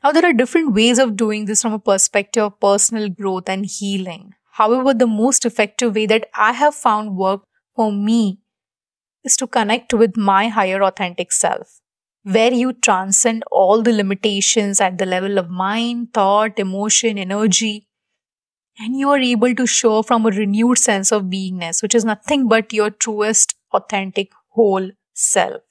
Now, 0.02 0.12
there 0.12 0.24
are 0.24 0.32
different 0.32 0.74
ways 0.74 0.98
of 0.98 1.16
doing 1.16 1.46
this 1.46 1.62
from 1.62 1.72
a 1.72 1.78
perspective 1.78 2.44
of 2.44 2.60
personal 2.60 3.08
growth 3.08 3.48
and 3.48 3.66
healing. 3.66 4.34
However, 4.52 4.94
the 4.94 5.06
most 5.06 5.44
effective 5.44 5.94
way 5.94 6.06
that 6.06 6.28
I 6.34 6.52
have 6.52 6.74
found 6.74 7.16
work 7.16 7.42
for 7.74 7.92
me 7.92 8.40
is 9.24 9.36
to 9.38 9.46
connect 9.46 9.92
with 9.92 10.16
my 10.16 10.48
higher 10.48 10.82
authentic 10.82 11.32
self, 11.32 11.80
where 12.22 12.52
you 12.52 12.72
transcend 12.72 13.44
all 13.50 13.82
the 13.82 13.92
limitations 13.92 14.80
at 14.80 14.98
the 14.98 15.06
level 15.06 15.38
of 15.38 15.50
mind, 15.50 16.14
thought, 16.14 16.58
emotion, 16.58 17.18
energy, 17.18 17.87
and 18.78 18.96
you 18.98 19.10
are 19.10 19.18
able 19.18 19.54
to 19.54 19.66
show 19.66 20.02
from 20.02 20.24
a 20.24 20.30
renewed 20.30 20.78
sense 20.78 21.12
of 21.12 21.24
beingness, 21.24 21.82
which 21.82 21.94
is 21.94 22.04
nothing 22.04 22.48
but 22.48 22.72
your 22.72 22.90
truest, 22.90 23.54
authentic, 23.72 24.30
whole 24.50 24.90
self. 25.14 25.62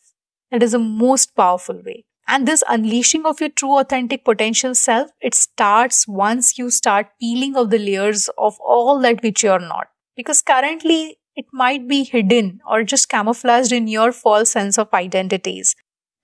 That 0.52 0.64
is 0.64 0.72
the 0.72 0.80
most 0.80 1.36
powerful 1.36 1.82
way. 1.86 2.06
And 2.28 2.46
this 2.46 2.64
unleashing 2.68 3.26
of 3.26 3.40
your 3.40 3.50
true 3.50 3.80
authentic 3.80 4.26
potential 4.26 4.76
self, 4.76 5.12
it 5.22 5.34
starts 5.34 6.08
once 6.08 6.58
you 6.58 6.70
start 6.70 7.08
peeling 7.22 7.56
off 7.56 7.70
the 7.70 7.80
layers 7.80 8.30
of 8.38 8.58
all 8.60 9.00
that 9.02 9.24
which 9.24 9.44
you're 9.44 9.60
not. 9.60 9.88
Because 10.16 10.42
currently 10.42 11.20
it 11.36 11.46
might 11.54 11.88
be 11.88 12.04
hidden 12.04 12.60
or 12.70 12.84
just 12.84 13.08
camouflaged 13.08 13.72
in 13.72 13.88
your 13.88 14.12
false 14.12 14.52
sense 14.52 14.78
of 14.78 14.94
identities 14.94 15.76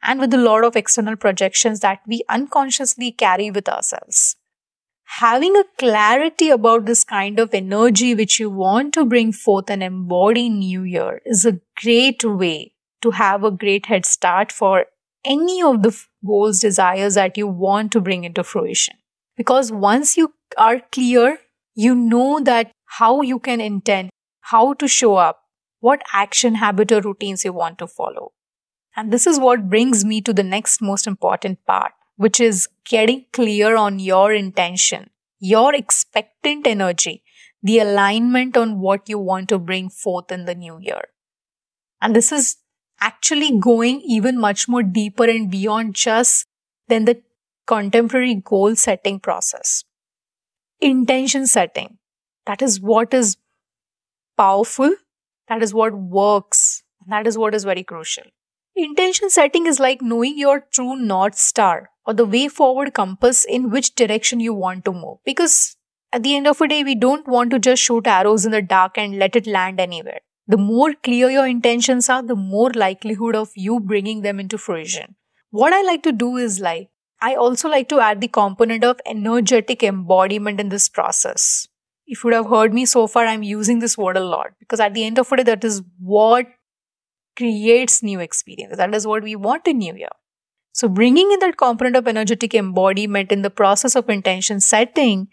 and 0.01 0.19
with 0.19 0.33
a 0.33 0.37
lot 0.37 0.65
of 0.65 0.75
external 0.75 1.15
projections 1.15 1.79
that 1.79 1.99
we 2.05 2.23
unconsciously 2.27 3.11
carry 3.11 3.49
with 3.49 3.69
ourselves. 3.69 4.35
Having 5.05 5.55
a 5.55 5.63
clarity 5.77 6.49
about 6.49 6.85
this 6.85 7.03
kind 7.03 7.39
of 7.39 7.53
energy 7.53 8.15
which 8.15 8.39
you 8.39 8.49
want 8.49 8.93
to 8.95 9.05
bring 9.05 9.31
forth 9.31 9.69
and 9.69 9.83
embody 9.83 10.49
New 10.49 10.83
Year 10.83 11.21
is 11.25 11.45
a 11.45 11.59
great 11.81 12.23
way 12.23 12.73
to 13.01 13.11
have 13.11 13.43
a 13.43 13.51
great 13.51 13.85
head 13.85 14.05
start 14.05 14.51
for 14.51 14.85
any 15.23 15.61
of 15.61 15.83
the 15.83 15.97
goals, 16.25 16.59
desires 16.59 17.15
that 17.15 17.37
you 17.37 17.47
want 17.47 17.91
to 17.91 18.01
bring 18.01 18.23
into 18.23 18.43
fruition. 18.43 18.95
Because 19.37 19.71
once 19.71 20.17
you 20.17 20.33
are 20.57 20.81
clear, 20.91 21.37
you 21.75 21.95
know 21.95 22.39
that 22.39 22.71
how 22.85 23.21
you 23.21 23.39
can 23.39 23.61
intend 23.61 24.09
how 24.41 24.73
to 24.73 24.87
show 24.87 25.15
up, 25.15 25.43
what 25.79 26.01
action, 26.11 26.55
habit, 26.55 26.91
or 26.91 27.01
routines 27.01 27.45
you 27.45 27.53
want 27.53 27.77
to 27.79 27.87
follow. 27.87 28.31
And 28.95 29.11
this 29.11 29.25
is 29.25 29.39
what 29.39 29.69
brings 29.69 30.05
me 30.05 30.21
to 30.21 30.33
the 30.33 30.43
next 30.43 30.81
most 30.81 31.07
important 31.07 31.65
part, 31.65 31.93
which 32.15 32.39
is 32.39 32.67
getting 32.85 33.25
clear 33.33 33.75
on 33.75 33.99
your 33.99 34.33
intention, 34.33 35.09
your 35.39 35.73
expectant 35.73 36.67
energy, 36.67 37.23
the 37.61 37.79
alignment 37.79 38.57
on 38.57 38.79
what 38.79 39.07
you 39.09 39.17
want 39.17 39.49
to 39.49 39.59
bring 39.59 39.89
forth 39.89 40.31
in 40.31 40.45
the 40.45 40.55
new 40.55 40.77
year. 40.79 41.03
And 42.01 42.15
this 42.15 42.31
is 42.31 42.57
actually 42.99 43.57
going 43.59 44.01
even 44.01 44.39
much 44.39 44.67
more 44.67 44.83
deeper 44.83 45.25
and 45.25 45.49
beyond 45.49 45.95
just 45.95 46.45
than 46.87 47.05
the 47.05 47.21
contemporary 47.65 48.35
goal 48.35 48.75
setting 48.75 49.19
process. 49.19 49.83
Intention 50.81 51.47
setting. 51.47 51.97
That 52.45 52.61
is 52.61 52.81
what 52.81 53.13
is 53.13 53.37
powerful. 54.37 54.93
That 55.47 55.63
is 55.63 55.73
what 55.73 55.93
works. 55.93 56.83
That 57.07 57.25
is 57.25 57.37
what 57.37 57.55
is 57.55 57.63
very 57.63 57.83
crucial. 57.83 58.23
Intention 58.75 59.29
setting 59.29 59.65
is 59.65 59.79
like 59.79 60.01
knowing 60.01 60.37
your 60.37 60.61
true 60.71 60.95
North 60.95 61.35
Star 61.35 61.89
or 62.05 62.13
the 62.13 62.25
way 62.25 62.47
forward 62.47 62.93
compass 62.93 63.45
in 63.45 63.69
which 63.69 63.95
direction 63.95 64.39
you 64.39 64.53
want 64.53 64.85
to 64.85 64.91
move. 64.91 65.17
Because 65.25 65.75
at 66.11 66.23
the 66.23 66.35
end 66.35 66.47
of 66.47 66.57
the 66.59 66.67
day, 66.67 66.83
we 66.83 66.95
don't 66.95 67.27
want 67.27 67.51
to 67.51 67.59
just 67.59 67.81
shoot 67.81 68.07
arrows 68.07 68.45
in 68.45 68.51
the 68.51 68.61
dark 68.61 68.97
and 68.97 69.17
let 69.17 69.35
it 69.35 69.47
land 69.47 69.79
anywhere. 69.79 70.19
The 70.47 70.57
more 70.57 70.93
clear 70.93 71.29
your 71.29 71.47
intentions 71.47 72.09
are, 72.09 72.21
the 72.21 72.35
more 72.35 72.71
likelihood 72.71 73.35
of 73.35 73.49
you 73.55 73.79
bringing 73.79 74.21
them 74.21 74.39
into 74.39 74.57
fruition. 74.57 75.15
What 75.51 75.73
I 75.73 75.81
like 75.81 76.03
to 76.03 76.11
do 76.11 76.37
is 76.37 76.59
like, 76.59 76.89
I 77.21 77.35
also 77.35 77.69
like 77.69 77.87
to 77.89 77.99
add 77.99 78.19
the 78.19 78.27
component 78.27 78.83
of 78.83 78.99
energetic 79.05 79.81
embodiment 79.81 80.59
in 80.59 80.69
this 80.69 80.89
process 80.89 81.67
if 82.05 82.23
you 82.23 82.27
would 82.27 82.33
have 82.33 82.49
heard 82.49 82.73
me 82.73 82.85
so 82.85 83.07
far, 83.07 83.25
I'm 83.25 83.43
using 83.43 83.79
this 83.79 83.97
word 83.97 84.17
a 84.17 84.23
lot 84.23 84.51
because 84.59 84.79
at 84.79 84.93
the 84.93 85.03
end 85.03 85.19
of 85.19 85.29
the 85.29 85.37
day, 85.37 85.43
that 85.43 85.63
is 85.63 85.81
what 85.99 86.47
creates 87.37 88.03
new 88.03 88.19
experience. 88.19 88.77
That 88.77 88.93
is 88.93 89.07
what 89.07 89.23
we 89.23 89.35
want 89.35 89.67
in 89.67 89.79
New 89.79 89.95
Year. 89.95 90.09
So 90.73 90.87
bringing 90.89 91.31
in 91.31 91.39
that 91.39 91.57
component 91.57 91.95
of 91.95 92.07
energetic 92.07 92.53
embodiment 92.55 93.31
in 93.31 93.41
the 93.43 93.49
process 93.49 93.95
of 93.95 94.09
intention 94.09 94.59
setting 94.59 95.29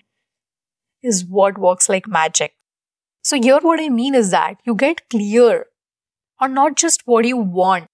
is 1.03 1.25
what 1.25 1.59
works 1.59 1.89
like 1.89 2.07
magic. 2.07 2.55
So 3.23 3.41
here 3.41 3.59
what 3.61 3.81
I 3.81 3.89
mean 3.89 4.15
is 4.15 4.31
that 4.31 4.57
you 4.65 4.75
get 4.75 5.09
clear 5.11 5.67
on 6.41 6.55
not 6.55 6.77
just 6.77 7.03
what 7.07 7.25
you 7.27 7.37
want, 7.37 7.87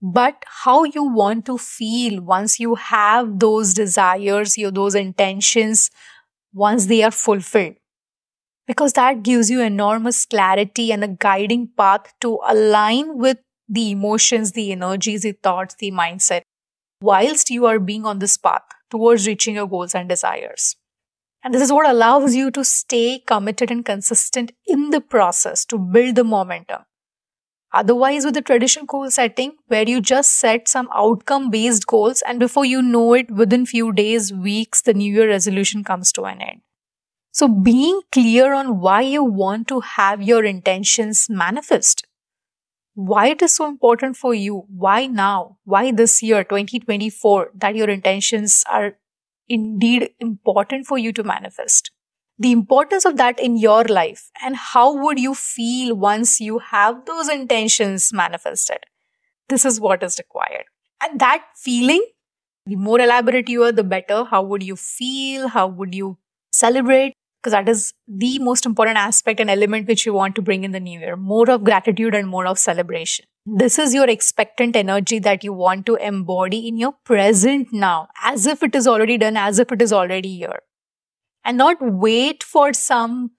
but 0.00 0.44
how 0.64 0.84
you 0.84 1.04
want 1.04 1.46
to 1.46 1.58
feel 1.58 2.20
once 2.22 2.58
you 2.60 2.74
have 2.76 3.38
those 3.38 3.74
desires, 3.74 4.58
your 4.58 4.70
those 4.70 4.94
intentions, 4.94 5.90
once 6.52 6.86
they 6.86 7.02
are 7.02 7.10
fulfilled 7.12 7.74
because 8.66 8.92
that 8.94 9.22
gives 9.22 9.50
you 9.50 9.60
enormous 9.60 10.24
clarity 10.24 10.92
and 10.92 11.04
a 11.04 11.08
guiding 11.08 11.68
path 11.76 12.12
to 12.20 12.38
align 12.46 13.18
with 13.18 13.38
the 13.68 13.90
emotions, 13.90 14.52
the 14.52 14.72
energies, 14.72 15.22
the 15.22 15.32
thoughts, 15.32 15.74
the 15.78 15.90
mindset, 15.90 16.42
whilst 17.02 17.50
you 17.50 17.66
are 17.66 17.78
being 17.78 18.04
on 18.04 18.18
this 18.18 18.36
path 18.36 18.62
towards 18.90 19.26
reaching 19.26 19.54
your 19.56 19.68
goals 19.68 19.94
and 19.94 20.08
desires. 20.08 20.76
And 21.44 21.52
this 21.52 21.62
is 21.62 21.72
what 21.72 21.90
allows 21.90 22.34
you 22.34 22.50
to 22.52 22.64
stay 22.64 23.20
committed 23.26 23.70
and 23.70 23.84
consistent 23.84 24.52
in 24.66 24.90
the 24.90 25.00
process 25.00 25.64
to 25.66 25.78
build 25.78 26.14
the 26.14 26.24
momentum. 26.24 26.82
Otherwise, 27.74 28.24
with 28.24 28.34
the 28.34 28.42
traditional 28.42 28.84
goal 28.84 29.10
setting, 29.10 29.56
where 29.66 29.88
you 29.88 30.00
just 30.00 30.34
set 30.34 30.68
some 30.68 30.88
outcome 30.94 31.50
based 31.50 31.86
goals, 31.86 32.22
and 32.22 32.38
before 32.38 32.66
you 32.66 32.82
know 32.82 33.14
it, 33.14 33.30
within 33.30 33.64
few 33.64 33.92
days, 33.92 34.32
weeks, 34.32 34.82
the 34.82 34.92
New 34.92 35.12
Year 35.12 35.28
resolution 35.28 35.82
comes 35.82 36.12
to 36.12 36.24
an 36.24 36.42
end. 36.42 36.60
So 37.32 37.48
being 37.48 38.02
clear 38.12 38.52
on 38.52 38.78
why 38.78 39.00
you 39.00 39.24
want 39.24 39.68
to 39.68 39.80
have 39.80 40.22
your 40.22 40.44
intentions 40.44 41.28
manifest. 41.30 42.06
Why 42.94 43.28
it 43.28 43.42
is 43.42 43.54
so 43.54 43.66
important 43.66 44.16
for 44.16 44.34
you? 44.34 44.64
Why 44.68 45.06
now? 45.06 45.58
Why 45.64 45.92
this 45.92 46.22
year, 46.22 46.44
2024, 46.44 47.50
that 47.54 47.74
your 47.74 47.88
intentions 47.88 48.64
are 48.70 48.96
indeed 49.48 50.10
important 50.20 50.86
for 50.86 50.98
you 50.98 51.12
to 51.14 51.22
manifest? 51.22 51.90
The 52.38 52.52
importance 52.52 53.04
of 53.04 53.16
that 53.16 53.38
in 53.38 53.56
your 53.56 53.84
life 53.84 54.30
and 54.42 54.56
how 54.56 54.94
would 54.94 55.18
you 55.18 55.34
feel 55.34 55.94
once 55.94 56.40
you 56.40 56.58
have 56.58 57.06
those 57.06 57.28
intentions 57.28 58.12
manifested? 58.12 58.78
This 59.48 59.64
is 59.64 59.80
what 59.80 60.02
is 60.02 60.18
required. 60.18 60.64
And 61.02 61.20
that 61.20 61.44
feeling, 61.56 62.04
the 62.66 62.76
more 62.76 63.00
elaborate 63.00 63.48
you 63.48 63.64
are, 63.64 63.72
the 63.72 63.84
better. 63.84 64.24
How 64.24 64.42
would 64.42 64.62
you 64.62 64.76
feel? 64.76 65.48
How 65.48 65.66
would 65.66 65.94
you 65.94 66.18
celebrate? 66.52 67.14
Because 67.42 67.52
that 67.52 67.68
is 67.68 67.92
the 68.06 68.38
most 68.38 68.64
important 68.64 68.96
aspect 68.96 69.40
and 69.40 69.50
element 69.50 69.88
which 69.88 70.06
you 70.06 70.12
want 70.12 70.36
to 70.36 70.42
bring 70.42 70.62
in 70.62 70.70
the 70.70 70.78
new 70.78 71.00
year 71.00 71.16
more 71.16 71.50
of 71.50 71.64
gratitude 71.64 72.14
and 72.14 72.28
more 72.28 72.46
of 72.46 72.58
celebration. 72.58 73.26
This 73.44 73.78
is 73.80 73.92
your 73.92 74.08
expectant 74.08 74.76
energy 74.76 75.18
that 75.18 75.42
you 75.42 75.52
want 75.52 75.84
to 75.86 75.96
embody 75.96 76.68
in 76.68 76.76
your 76.76 76.92
present 77.04 77.72
now, 77.72 78.08
as 78.22 78.46
if 78.46 78.62
it 78.62 78.76
is 78.76 78.86
already 78.86 79.18
done, 79.18 79.36
as 79.36 79.58
if 79.58 79.72
it 79.72 79.82
is 79.82 79.92
already 79.92 80.36
here. 80.36 80.60
And 81.44 81.58
not 81.58 81.78
wait 81.80 82.44
for 82.44 82.72
some 82.72 83.32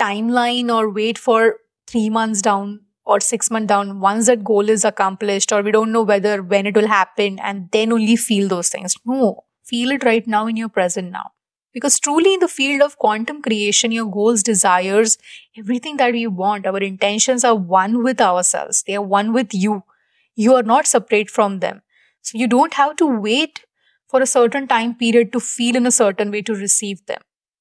timeline 0.00 0.72
or 0.72 0.88
wait 0.88 1.18
for 1.18 1.56
three 1.88 2.08
months 2.08 2.42
down 2.42 2.82
or 3.04 3.18
six 3.18 3.50
months 3.50 3.66
down 3.66 3.98
once 3.98 4.26
that 4.26 4.44
goal 4.44 4.68
is 4.68 4.84
accomplished 4.84 5.50
or 5.52 5.62
we 5.62 5.72
don't 5.72 5.90
know 5.90 6.02
whether 6.02 6.40
when 6.40 6.66
it 6.66 6.76
will 6.76 6.86
happen 6.86 7.40
and 7.40 7.68
then 7.72 7.92
only 7.92 8.14
feel 8.14 8.46
those 8.46 8.68
things. 8.68 8.94
No, 9.04 9.44
feel 9.64 9.90
it 9.90 10.04
right 10.04 10.24
now 10.28 10.46
in 10.46 10.56
your 10.56 10.68
present 10.68 11.10
now. 11.10 11.32
Because 11.72 11.98
truly, 11.98 12.34
in 12.34 12.40
the 12.40 12.48
field 12.48 12.82
of 12.82 12.98
quantum 12.98 13.40
creation, 13.40 13.92
your 13.92 14.10
goals, 14.10 14.42
desires, 14.42 15.16
everything 15.56 15.96
that 15.96 16.12
we 16.12 16.26
want, 16.26 16.66
our 16.66 16.78
intentions 16.78 17.44
are 17.44 17.54
one 17.54 18.02
with 18.02 18.20
ourselves. 18.20 18.82
They 18.86 18.96
are 18.96 19.02
one 19.02 19.32
with 19.32 19.54
you. 19.54 19.82
You 20.34 20.54
are 20.54 20.62
not 20.62 20.86
separate 20.86 21.30
from 21.30 21.60
them. 21.60 21.82
So 22.20 22.38
you 22.38 22.46
don't 22.46 22.74
have 22.74 22.96
to 22.96 23.06
wait 23.06 23.64
for 24.08 24.20
a 24.20 24.26
certain 24.26 24.68
time 24.68 24.94
period 24.94 25.32
to 25.32 25.40
feel 25.40 25.76
in 25.76 25.86
a 25.86 25.90
certain 25.90 26.30
way 26.30 26.42
to 26.42 26.54
receive 26.54 27.04
them. 27.06 27.20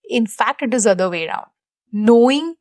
In 0.10 0.28
fact, 0.28 0.62
it 0.62 0.74
is 0.74 0.86
other 0.86 1.10
way 1.10 1.28
around. 1.28 1.48
Knowing 1.94 2.56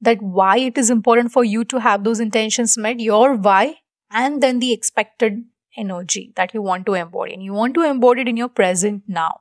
that 0.00 0.22
why 0.22 0.58
it 0.58 0.78
is 0.78 0.90
important 0.90 1.32
for 1.32 1.44
you 1.44 1.64
to 1.64 1.80
have 1.80 2.04
those 2.04 2.20
intentions 2.20 2.76
met, 2.78 3.00
your 3.00 3.34
why, 3.34 3.76
and 4.10 4.42
then 4.42 4.58
the 4.58 4.72
expected 4.72 5.44
energy 5.76 6.32
that 6.36 6.54
you 6.54 6.62
want 6.62 6.86
to 6.86 6.94
embody. 6.94 7.34
And 7.34 7.42
you 7.42 7.52
want 7.52 7.74
to 7.74 7.82
embody 7.82 8.22
it 8.22 8.28
in 8.28 8.36
your 8.36 8.48
present 8.48 9.02
now. 9.06 9.40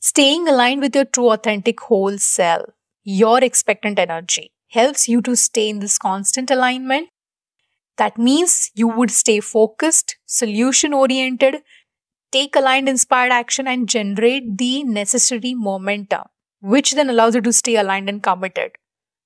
Staying 0.00 0.48
aligned 0.48 0.80
with 0.80 0.94
your 0.94 1.04
true, 1.04 1.30
authentic 1.30 1.80
whole 1.80 2.18
self, 2.18 2.70
your 3.04 3.42
expectant 3.42 3.98
energy, 3.98 4.52
helps 4.70 5.08
you 5.08 5.20
to 5.22 5.34
stay 5.36 5.68
in 5.68 5.80
this 5.80 5.98
constant 5.98 6.50
alignment. 6.50 7.08
That 7.96 8.18
means 8.18 8.70
you 8.74 8.88
would 8.88 9.10
stay 9.10 9.40
focused, 9.40 10.16
solution 10.26 10.92
oriented, 10.94 11.62
take 12.32 12.56
aligned 12.56 12.88
inspired 12.88 13.32
action, 13.32 13.66
and 13.66 13.88
generate 13.88 14.58
the 14.58 14.84
necessary 14.84 15.54
momentum, 15.54 16.24
which 16.60 16.92
then 16.94 17.10
allows 17.10 17.34
you 17.34 17.40
to 17.42 17.52
stay 17.52 17.76
aligned 17.76 18.08
and 18.08 18.22
committed. 18.22 18.72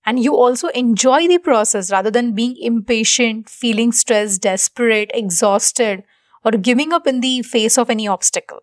And 0.07 0.23
you 0.23 0.37
also 0.37 0.69
enjoy 0.69 1.29
the 1.29 1.39
process 1.39 1.93
rather 1.93 2.11
than 2.11 2.35
being 2.35 2.57
impatient, 2.59 3.49
feeling 3.49 3.93
stressed, 3.93 4.43
desperate, 4.43 5.11
exhausted, 5.15 6.05
or 6.45 6.53
giving 6.53 6.93
up 6.93 7.07
in 7.07 7.21
the 7.21 7.43
face 7.43 7.79
of 7.79 7.91
any 7.91 8.09
obstacle 8.09 8.61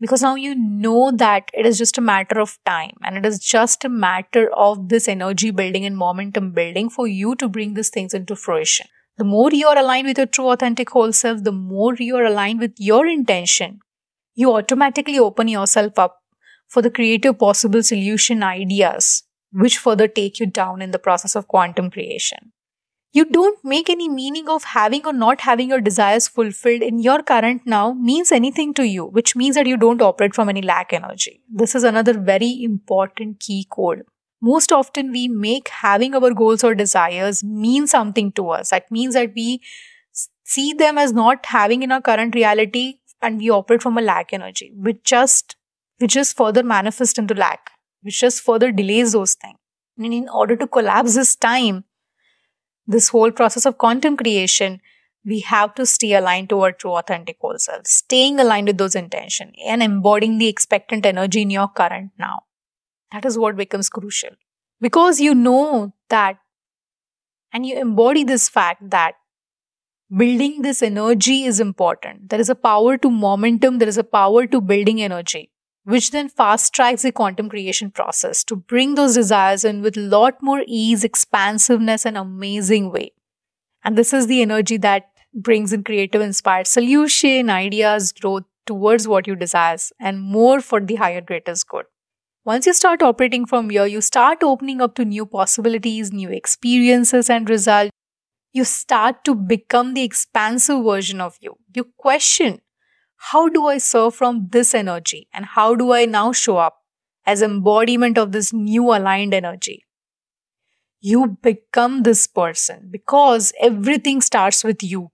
because 0.00 0.22
now 0.22 0.34
you 0.34 0.54
know 0.54 1.10
that 1.10 1.50
it 1.52 1.66
is 1.66 1.78
just 1.78 1.98
a 1.98 2.00
matter 2.00 2.40
of 2.40 2.58
time 2.64 2.96
and 3.02 3.16
it 3.16 3.26
is 3.26 3.38
just 3.38 3.84
a 3.84 3.88
matter 3.88 4.48
of 4.54 4.88
this 4.88 5.08
energy 5.08 5.50
building 5.50 5.84
and 5.84 5.96
momentum 5.96 6.52
building 6.52 6.88
for 6.88 7.06
you 7.06 7.34
to 7.36 7.48
bring 7.48 7.74
these 7.74 7.88
things 7.88 8.14
into 8.14 8.36
fruition. 8.36 8.86
The 9.16 9.24
more 9.24 9.50
you 9.52 9.66
are 9.66 9.76
aligned 9.76 10.06
with 10.06 10.18
your 10.18 10.26
true 10.26 10.50
authentic 10.50 10.90
whole 10.90 11.12
self, 11.12 11.42
the 11.42 11.52
more 11.52 11.94
you 11.96 12.16
are 12.16 12.24
aligned 12.24 12.60
with 12.60 12.74
your 12.78 13.06
intention, 13.06 13.80
you 14.34 14.54
automatically 14.54 15.18
open 15.18 15.48
yourself 15.48 15.98
up 15.98 16.20
for 16.68 16.82
the 16.82 16.90
creative 16.90 17.38
possible 17.38 17.82
solution 17.82 18.44
ideas, 18.44 19.24
which 19.50 19.78
further 19.78 20.06
take 20.06 20.38
you 20.38 20.46
down 20.46 20.80
in 20.80 20.92
the 20.92 20.98
process 20.98 21.34
of 21.34 21.48
quantum 21.48 21.90
creation 21.90 22.52
you 23.12 23.24
don't 23.24 23.58
make 23.64 23.88
any 23.88 24.08
meaning 24.08 24.48
of 24.48 24.64
having 24.64 25.06
or 25.06 25.12
not 25.12 25.40
having 25.40 25.70
your 25.70 25.80
desires 25.80 26.28
fulfilled 26.28 26.82
in 26.82 26.98
your 26.98 27.22
current 27.22 27.62
now 27.64 27.92
means 27.94 28.30
anything 28.30 28.74
to 28.74 28.86
you, 28.86 29.06
which 29.06 29.34
means 29.34 29.54
that 29.56 29.66
you 29.66 29.76
don't 29.76 30.02
operate 30.02 30.34
from 30.34 30.48
any 30.48 30.60
lack 30.60 30.92
energy. 30.92 31.40
This 31.50 31.74
is 31.74 31.84
another 31.84 32.12
very 32.12 32.62
important 32.62 33.40
key 33.40 33.66
code. 33.70 34.02
Most 34.40 34.72
often, 34.72 35.10
we 35.10 35.26
make 35.26 35.68
having 35.68 36.14
our 36.14 36.32
goals 36.32 36.62
or 36.62 36.74
desires 36.74 37.42
mean 37.42 37.86
something 37.86 38.30
to 38.32 38.50
us. 38.50 38.70
That 38.70 38.90
means 38.90 39.14
that 39.14 39.32
we 39.34 39.62
see 40.44 40.72
them 40.72 40.96
as 40.98 41.12
not 41.12 41.46
having 41.46 41.82
in 41.82 41.90
our 41.90 42.00
current 42.00 42.34
reality 42.34 43.00
and 43.20 43.38
we 43.38 43.50
operate 43.50 43.82
from 43.82 43.98
a 43.98 44.02
lack 44.02 44.32
energy, 44.32 44.72
which 44.76 45.02
just 45.02 45.56
which 45.98 46.12
just 46.12 46.36
further 46.36 46.62
manifests 46.62 47.18
into 47.18 47.34
lack, 47.34 47.70
which 48.02 48.20
just 48.20 48.40
further 48.40 48.70
delays 48.70 49.12
those 49.12 49.34
things. 49.34 49.58
And 49.96 50.14
in 50.14 50.28
order 50.28 50.54
to 50.54 50.66
collapse 50.68 51.16
this 51.16 51.34
time, 51.34 51.84
this 52.88 53.10
whole 53.10 53.30
process 53.30 53.66
of 53.66 53.78
quantum 53.78 54.16
creation, 54.16 54.80
we 55.24 55.40
have 55.40 55.74
to 55.74 55.84
stay 55.84 56.14
aligned 56.14 56.48
to 56.48 56.60
our 56.60 56.72
true 56.72 56.92
authentic 56.92 57.36
whole 57.40 57.58
self, 57.58 57.86
staying 57.86 58.40
aligned 58.40 58.66
with 58.66 58.78
those 58.78 58.94
intentions 58.94 59.52
and 59.64 59.82
embodying 59.82 60.38
the 60.38 60.48
expectant 60.48 61.04
energy 61.04 61.42
in 61.42 61.50
your 61.50 61.68
current 61.68 62.10
now. 62.18 62.40
That 63.12 63.26
is 63.26 63.38
what 63.38 63.56
becomes 63.56 63.90
crucial. 63.90 64.30
Because 64.80 65.20
you 65.20 65.34
know 65.34 65.92
that 66.08 66.38
and 67.52 67.66
you 67.66 67.78
embody 67.78 68.24
this 68.24 68.48
fact 68.48 68.90
that 68.90 69.14
building 70.16 70.62
this 70.62 70.82
energy 70.82 71.44
is 71.44 71.60
important. 71.60 72.30
There 72.30 72.40
is 72.40 72.48
a 72.48 72.54
power 72.54 72.96
to 72.96 73.10
momentum, 73.10 73.78
there 73.78 73.88
is 73.88 73.98
a 73.98 74.04
power 74.04 74.46
to 74.46 74.60
building 74.60 75.02
energy 75.02 75.50
which 75.88 76.10
then 76.10 76.28
fast 76.28 76.74
tracks 76.74 77.00
the 77.00 77.10
quantum 77.10 77.48
creation 77.48 77.90
process 77.90 78.44
to 78.44 78.54
bring 78.54 78.94
those 78.94 79.14
desires 79.14 79.64
in 79.64 79.80
with 79.80 79.96
a 79.96 80.00
lot 80.00 80.42
more 80.42 80.62
ease, 80.66 81.02
expansiveness, 81.02 82.04
and 82.04 82.18
amazing 82.18 82.92
way. 82.92 83.10
And 83.82 83.96
this 83.96 84.12
is 84.12 84.26
the 84.26 84.42
energy 84.42 84.76
that 84.76 85.04
brings 85.32 85.72
in 85.72 85.84
creative, 85.84 86.20
inspired 86.20 86.66
solution, 86.66 87.48
ideas, 87.48 88.12
growth 88.12 88.42
towards 88.66 89.08
what 89.08 89.26
you 89.26 89.34
desire, 89.34 89.78
and 89.98 90.20
more 90.20 90.60
for 90.60 90.78
the 90.78 90.96
higher, 90.96 91.22
greatest 91.22 91.66
good. 91.68 91.86
Once 92.44 92.66
you 92.66 92.74
start 92.74 93.02
operating 93.02 93.46
from 93.46 93.70
here, 93.70 93.86
you 93.86 94.02
start 94.02 94.42
opening 94.42 94.82
up 94.82 94.94
to 94.96 95.06
new 95.06 95.24
possibilities, 95.24 96.12
new 96.12 96.28
experiences, 96.28 97.30
and 97.30 97.48
results. 97.48 97.90
You 98.52 98.64
start 98.64 99.24
to 99.24 99.34
become 99.34 99.94
the 99.94 100.02
expansive 100.02 100.84
version 100.84 101.22
of 101.22 101.38
you. 101.40 101.56
You 101.74 101.84
question 101.96 102.60
how 103.18 103.48
do 103.48 103.66
I 103.66 103.78
serve 103.78 104.14
from 104.14 104.48
this 104.50 104.74
energy? 104.74 105.28
And 105.32 105.44
how 105.44 105.74
do 105.74 105.92
I 105.92 106.04
now 106.04 106.32
show 106.32 106.56
up 106.56 106.78
as 107.26 107.42
embodiment 107.42 108.16
of 108.16 108.32
this 108.32 108.52
new 108.52 108.84
aligned 108.94 109.34
energy? 109.34 109.84
You 111.00 111.38
become 111.42 112.02
this 112.02 112.26
person 112.26 112.88
because 112.90 113.52
everything 113.60 114.20
starts 114.20 114.64
with 114.64 114.82
you. 114.82 115.10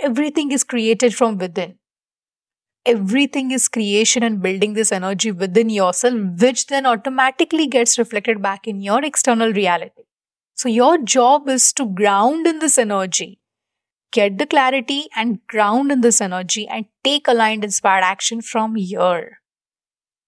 Everything 0.00 0.52
is 0.52 0.62
created 0.62 1.14
from 1.14 1.38
within. 1.38 1.78
Everything 2.84 3.50
is 3.50 3.66
creation 3.66 4.22
and 4.22 4.40
building 4.40 4.74
this 4.74 4.92
energy 4.92 5.32
within 5.32 5.70
yourself, 5.70 6.14
which 6.40 6.66
then 6.66 6.86
automatically 6.86 7.66
gets 7.66 7.98
reflected 7.98 8.40
back 8.40 8.68
in 8.68 8.80
your 8.80 9.04
external 9.04 9.52
reality. 9.52 10.02
So, 10.54 10.68
your 10.68 10.98
job 10.98 11.48
is 11.48 11.72
to 11.74 11.86
ground 11.86 12.46
in 12.46 12.60
this 12.60 12.78
energy 12.78 13.40
get 14.12 14.38
the 14.38 14.46
clarity 14.46 15.08
and 15.14 15.46
ground 15.46 15.92
in 15.92 16.00
this 16.00 16.20
energy 16.20 16.66
and 16.68 16.86
take 17.04 17.28
aligned 17.28 17.64
inspired 17.64 18.04
action 18.04 18.40
from 18.42 18.74
here. 18.74 19.40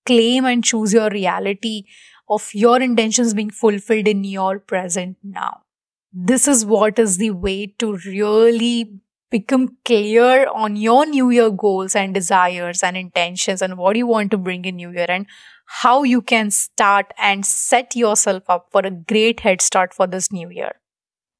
Claim 0.07 0.45
and 0.45 0.65
choose 0.65 0.93
your 0.93 1.11
reality 1.11 1.85
of 2.29 2.49
your 2.55 2.81
intentions 2.81 3.35
being 3.35 3.51
fulfilled 3.51 4.09
in 4.09 4.25
your 4.25 4.59
present 4.59 5.17
now. 5.23 5.63
This 6.13 6.49
is 6.49 6.65
what 6.65 6.99
is 6.99 7.19
the 7.19 7.31
way 7.31 7.67
to 7.79 7.97
really 8.07 9.01
become 9.31 9.77
clear 9.85 10.49
on 10.49 10.77
your 10.77 11.05
new 11.05 11.31
year 11.31 11.51
goals 11.51 11.95
and 11.95 12.15
desires 12.15 12.83
and 12.83 12.97
intentions 12.97 13.61
and 13.61 13.77
what 13.77 13.97
you 13.97 14.07
want 14.07 14.31
to 14.31 14.39
bring 14.39 14.65
in 14.65 14.77
new 14.77 14.91
year 14.91 15.07
and 15.09 15.27
how 15.67 16.03
you 16.03 16.23
can 16.23 16.51
start 16.51 17.13
and 17.19 17.45
set 17.45 17.95
yourself 17.95 18.43
up 18.49 18.69
for 18.73 18.81
a 18.85 18.91
great 18.91 19.41
head 19.41 19.61
start 19.61 19.93
for 19.93 20.07
this 20.07 20.33
new 20.33 20.49
year. 20.49 20.73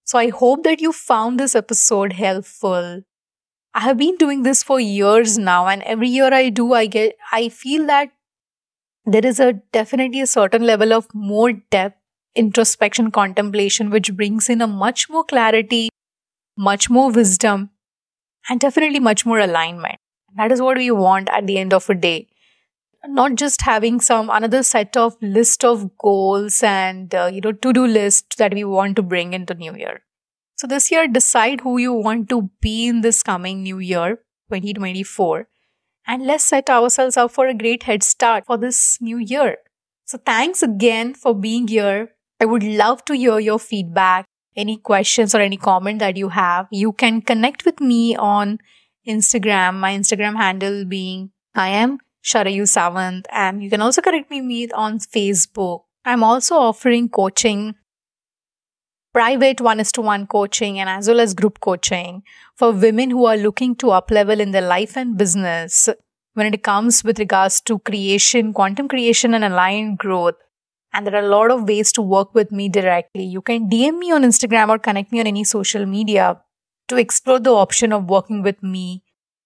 So 0.09 0.17
I 0.17 0.31
hope 0.31 0.63
that 0.65 0.81
you 0.81 0.91
found 0.91 1.39
this 1.39 1.55
episode 1.55 2.15
helpful. 2.15 3.03
I 3.75 3.81
have 3.81 3.99
been 3.99 4.17
doing 4.17 4.43
this 4.43 4.63
for 4.63 4.81
years 4.81 5.37
now, 5.37 5.67
and 5.67 5.83
every 5.83 6.09
year 6.09 6.33
I 6.33 6.49
do, 6.49 6.73
I 6.73 6.87
get, 6.87 7.19
I 7.31 7.51
feel 7.51 7.85
that 7.89 8.09
there 9.05 9.27
is 9.27 9.39
a 9.39 9.53
definitely 9.71 10.23
a 10.23 10.27
certain 10.27 10.63
level 10.63 10.95
of 10.95 11.09
more 11.13 11.53
depth, 11.53 11.99
introspection, 12.35 13.11
contemplation, 13.11 13.91
which 13.91 14.15
brings 14.17 14.49
in 14.49 14.63
a 14.63 14.67
much 14.67 15.11
more 15.11 15.25
clarity, 15.25 15.91
much 16.57 16.89
more 16.89 17.11
wisdom, 17.11 17.69
and 18.49 18.59
definitely 18.59 19.01
much 19.01 19.27
more 19.27 19.41
alignment. 19.41 19.97
That 20.39 20.53
is 20.53 20.63
what 20.63 20.79
we 20.79 20.91
want 20.91 21.29
at 21.29 21.47
the 21.47 21.59
end 21.59 21.75
of 21.75 21.91
a 21.91 21.95
day 21.95 22.29
not 23.07 23.37
just 23.37 23.63
having 23.63 24.01
some 24.01 24.29
another 24.31 24.63
set 24.63 24.97
of 24.97 25.17
list 25.23 25.65
of 25.65 25.97
goals 25.99 26.63
and 26.63 27.15
uh, 27.15 27.31
you 27.33 27.41
know 27.41 27.53
to 27.53 27.73
do 27.73 27.87
list 27.87 28.39
that 28.39 28.55
we 28.55 28.65
want 28.65 28.97
to 28.97 29.03
bring 29.03 29.33
into 29.33 29.55
new 29.55 29.75
year. 29.75 30.03
So 30.57 30.67
this 30.67 30.91
year 30.91 31.07
decide 31.07 31.61
who 31.61 31.79
you 31.79 31.93
want 31.93 32.29
to 32.31 32.51
be 32.61 32.89
in 32.89 33.03
this 33.03 33.23
coming 33.23 33.63
new 33.63 33.79
year 33.79 34.17
2024 34.51 35.47
and 36.07 36.27
let's 36.27 36.45
set 36.45 36.69
ourselves 36.71 37.17
up 37.17 37.31
for 37.31 37.47
a 37.47 37.55
great 37.55 37.85
head 37.85 38.03
start 38.03 38.47
for 38.47 38.57
this 38.57 38.99
new 39.01 39.19
year. 39.19 39.59
So 40.05 40.19
thanks 40.19 40.63
again 40.63 41.15
for 41.15 41.35
being 41.35 41.69
here. 41.69 42.13
I 42.41 42.47
would 42.47 42.63
love 42.65 43.05
to 43.05 43.17
hear 43.17 43.39
your 43.39 43.59
feedback 43.59 44.25
any 44.57 44.77
questions 44.77 45.35
or 45.35 45.41
any 45.41 45.57
comment 45.57 46.01
that 46.01 46.17
you 46.17 46.31
have. 46.31 46.67
You 46.73 46.93
can 46.93 47.23
connect 47.23 47.65
with 47.65 47.81
me 47.81 48.17
on 48.17 48.59
instagram. 49.07 49.75
My 49.75 49.97
instagram 49.97 50.37
handle 50.37 50.85
being 50.85 51.31
i 51.55 51.69
am 51.69 51.99
Sharayu 52.29 52.65
Sawant, 52.65 53.25
and 53.31 53.63
you 53.63 53.71
can 53.71 53.81
also 53.81 54.03
connect 54.03 54.31
me 54.31 54.43
with 54.43 54.73
on 54.75 54.99
Facebook. 54.99 55.85
I'm 56.05 56.23
also 56.23 56.57
offering 56.57 57.09
coaching, 57.09 57.75
private 59.15 59.63
one 59.63 59.81
is 59.81 59.91
to 59.93 60.03
one 60.03 60.27
coaching, 60.27 60.79
and 60.79 60.91
as 60.91 61.09
well 61.09 61.21
as 61.21 61.33
group 61.33 61.61
coaching 61.61 62.23
for 62.55 62.71
women 62.73 63.11
who 63.11 63.25
are 63.25 63.37
looking 63.37 63.75
to 63.77 63.91
up 63.93 64.11
level 64.11 64.41
in 64.41 64.51
their 64.51 64.67
life 64.67 64.97
and 64.97 65.17
business 65.17 65.89
when 66.35 66.53
it 66.53 66.63
comes 66.63 67.03
with 67.03 67.19
regards 67.19 67.63
to 67.63 67.79
creation, 67.79 68.53
quantum 68.53 68.89
creation, 68.89 69.33
and 69.33 69.45
aligned 69.45 69.99
growth. 69.99 70.35
And 70.93 71.07
there 71.07 71.17
are 71.17 71.25
a 71.25 71.29
lot 71.29 71.51
of 71.51 71.67
ways 71.67 71.93
to 71.93 72.03
work 72.03 72.35
with 72.35 72.53
me 72.53 72.69
directly. 72.69 73.25
You 73.25 73.41
can 73.41 73.69
DM 73.71 73.99
me 73.99 74.13
on 74.13 74.23
Instagram 74.23 74.69
or 74.69 74.79
connect 74.79 75.13
me 75.13 75.21
on 75.21 75.27
any 75.27 75.45
social 75.45 75.87
media 75.87 76.41
to 76.89 76.97
explore 76.97 77.41
the 77.41 77.51
option 77.53 77.93
of 77.93 78.09
working 78.09 78.43
with 78.43 78.63
me. 78.63 79.03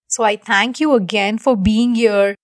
So 0.09 0.25
I 0.25 0.37
thank 0.37 0.81
you 0.81 0.95
again 0.95 1.39
for 1.39 1.57
being 1.57 1.95
here 1.95 2.35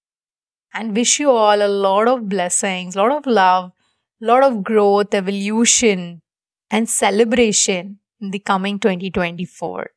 and 0.79 0.95
wish 0.95 1.19
you 1.19 1.31
all 1.31 1.61
a 1.61 1.67
lot 1.67 2.07
of 2.07 2.29
blessings, 2.29 2.95
a 2.95 3.03
lot 3.03 3.11
of 3.11 3.27
love, 3.27 3.73
lot 4.21 4.45
of 4.45 4.63
growth, 4.63 5.13
evolution, 5.13 6.23
and 6.71 6.89
celebration 6.89 7.99
in 8.21 8.31
the 8.31 8.39
coming 8.39 8.79
2024. 8.79 9.91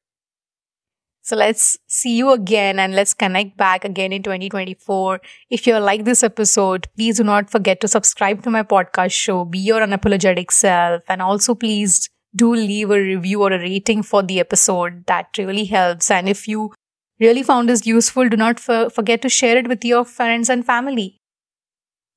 So 1.22 1.36
let's 1.36 1.78
see 1.88 2.18
you 2.18 2.32
again 2.32 2.80
and 2.80 2.96
let's 2.96 3.14
connect 3.14 3.56
back 3.58 3.86
again 3.86 4.12
in 4.12 4.24
2024. 4.24 5.22
If 5.52 5.68
you 5.68 5.78
like 5.78 6.04
this 6.04 6.24
episode, 6.24 6.88
please 6.96 7.18
do 7.18 7.24
not 7.24 7.52
forget 7.52 7.80
to 7.82 7.88
subscribe 7.88 8.42
to 8.42 8.50
my 8.50 8.64
podcast 8.64 9.12
show, 9.12 9.46
Be 9.46 9.60
Your 9.60 9.82
Unapologetic 9.82 10.52
Self. 10.52 11.04
And 11.08 11.22
also, 11.22 11.54
please 11.54 12.10
do 12.36 12.56
leave 12.56 12.90
a 12.90 13.00
review 13.00 13.44
or 13.44 13.52
a 13.52 13.60
rating 13.60 14.02
for 14.02 14.24
the 14.24 14.40
episode. 14.40 15.06
That 15.06 15.28
really 15.38 15.66
helps. 15.66 16.10
And 16.10 16.28
if 16.28 16.48
you 16.48 16.74
really 17.22 17.44
found 17.44 17.70
this 17.70 17.86
useful, 17.86 18.28
do 18.28 18.36
not 18.36 18.60
forget 18.60 19.22
to 19.22 19.30
share 19.30 19.58
it 19.58 19.68
with 19.68 19.86
your 19.86 20.04
friends 20.04 20.50
and 20.50 20.66
family. 20.66 21.20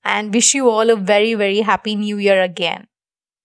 And 0.02 0.34
wish 0.34 0.54
you 0.54 0.68
all 0.68 0.90
a 0.90 0.96
very, 0.96 1.34
very 1.34 1.60
happy 1.60 1.94
new 1.94 2.18
year 2.18 2.42
again. 2.42 2.86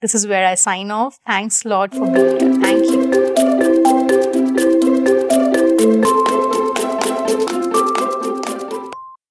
This 0.02 0.16
is 0.16 0.26
where 0.26 0.48
I 0.48 0.56
sign 0.56 0.92
off. 0.92 1.20
Thanks 1.28 1.64
a 1.66 1.70
lot 1.70 1.94
for 1.94 2.10
being 2.12 2.40
here. 2.40 2.62
Thank 2.62 2.90
you. 2.90 3.59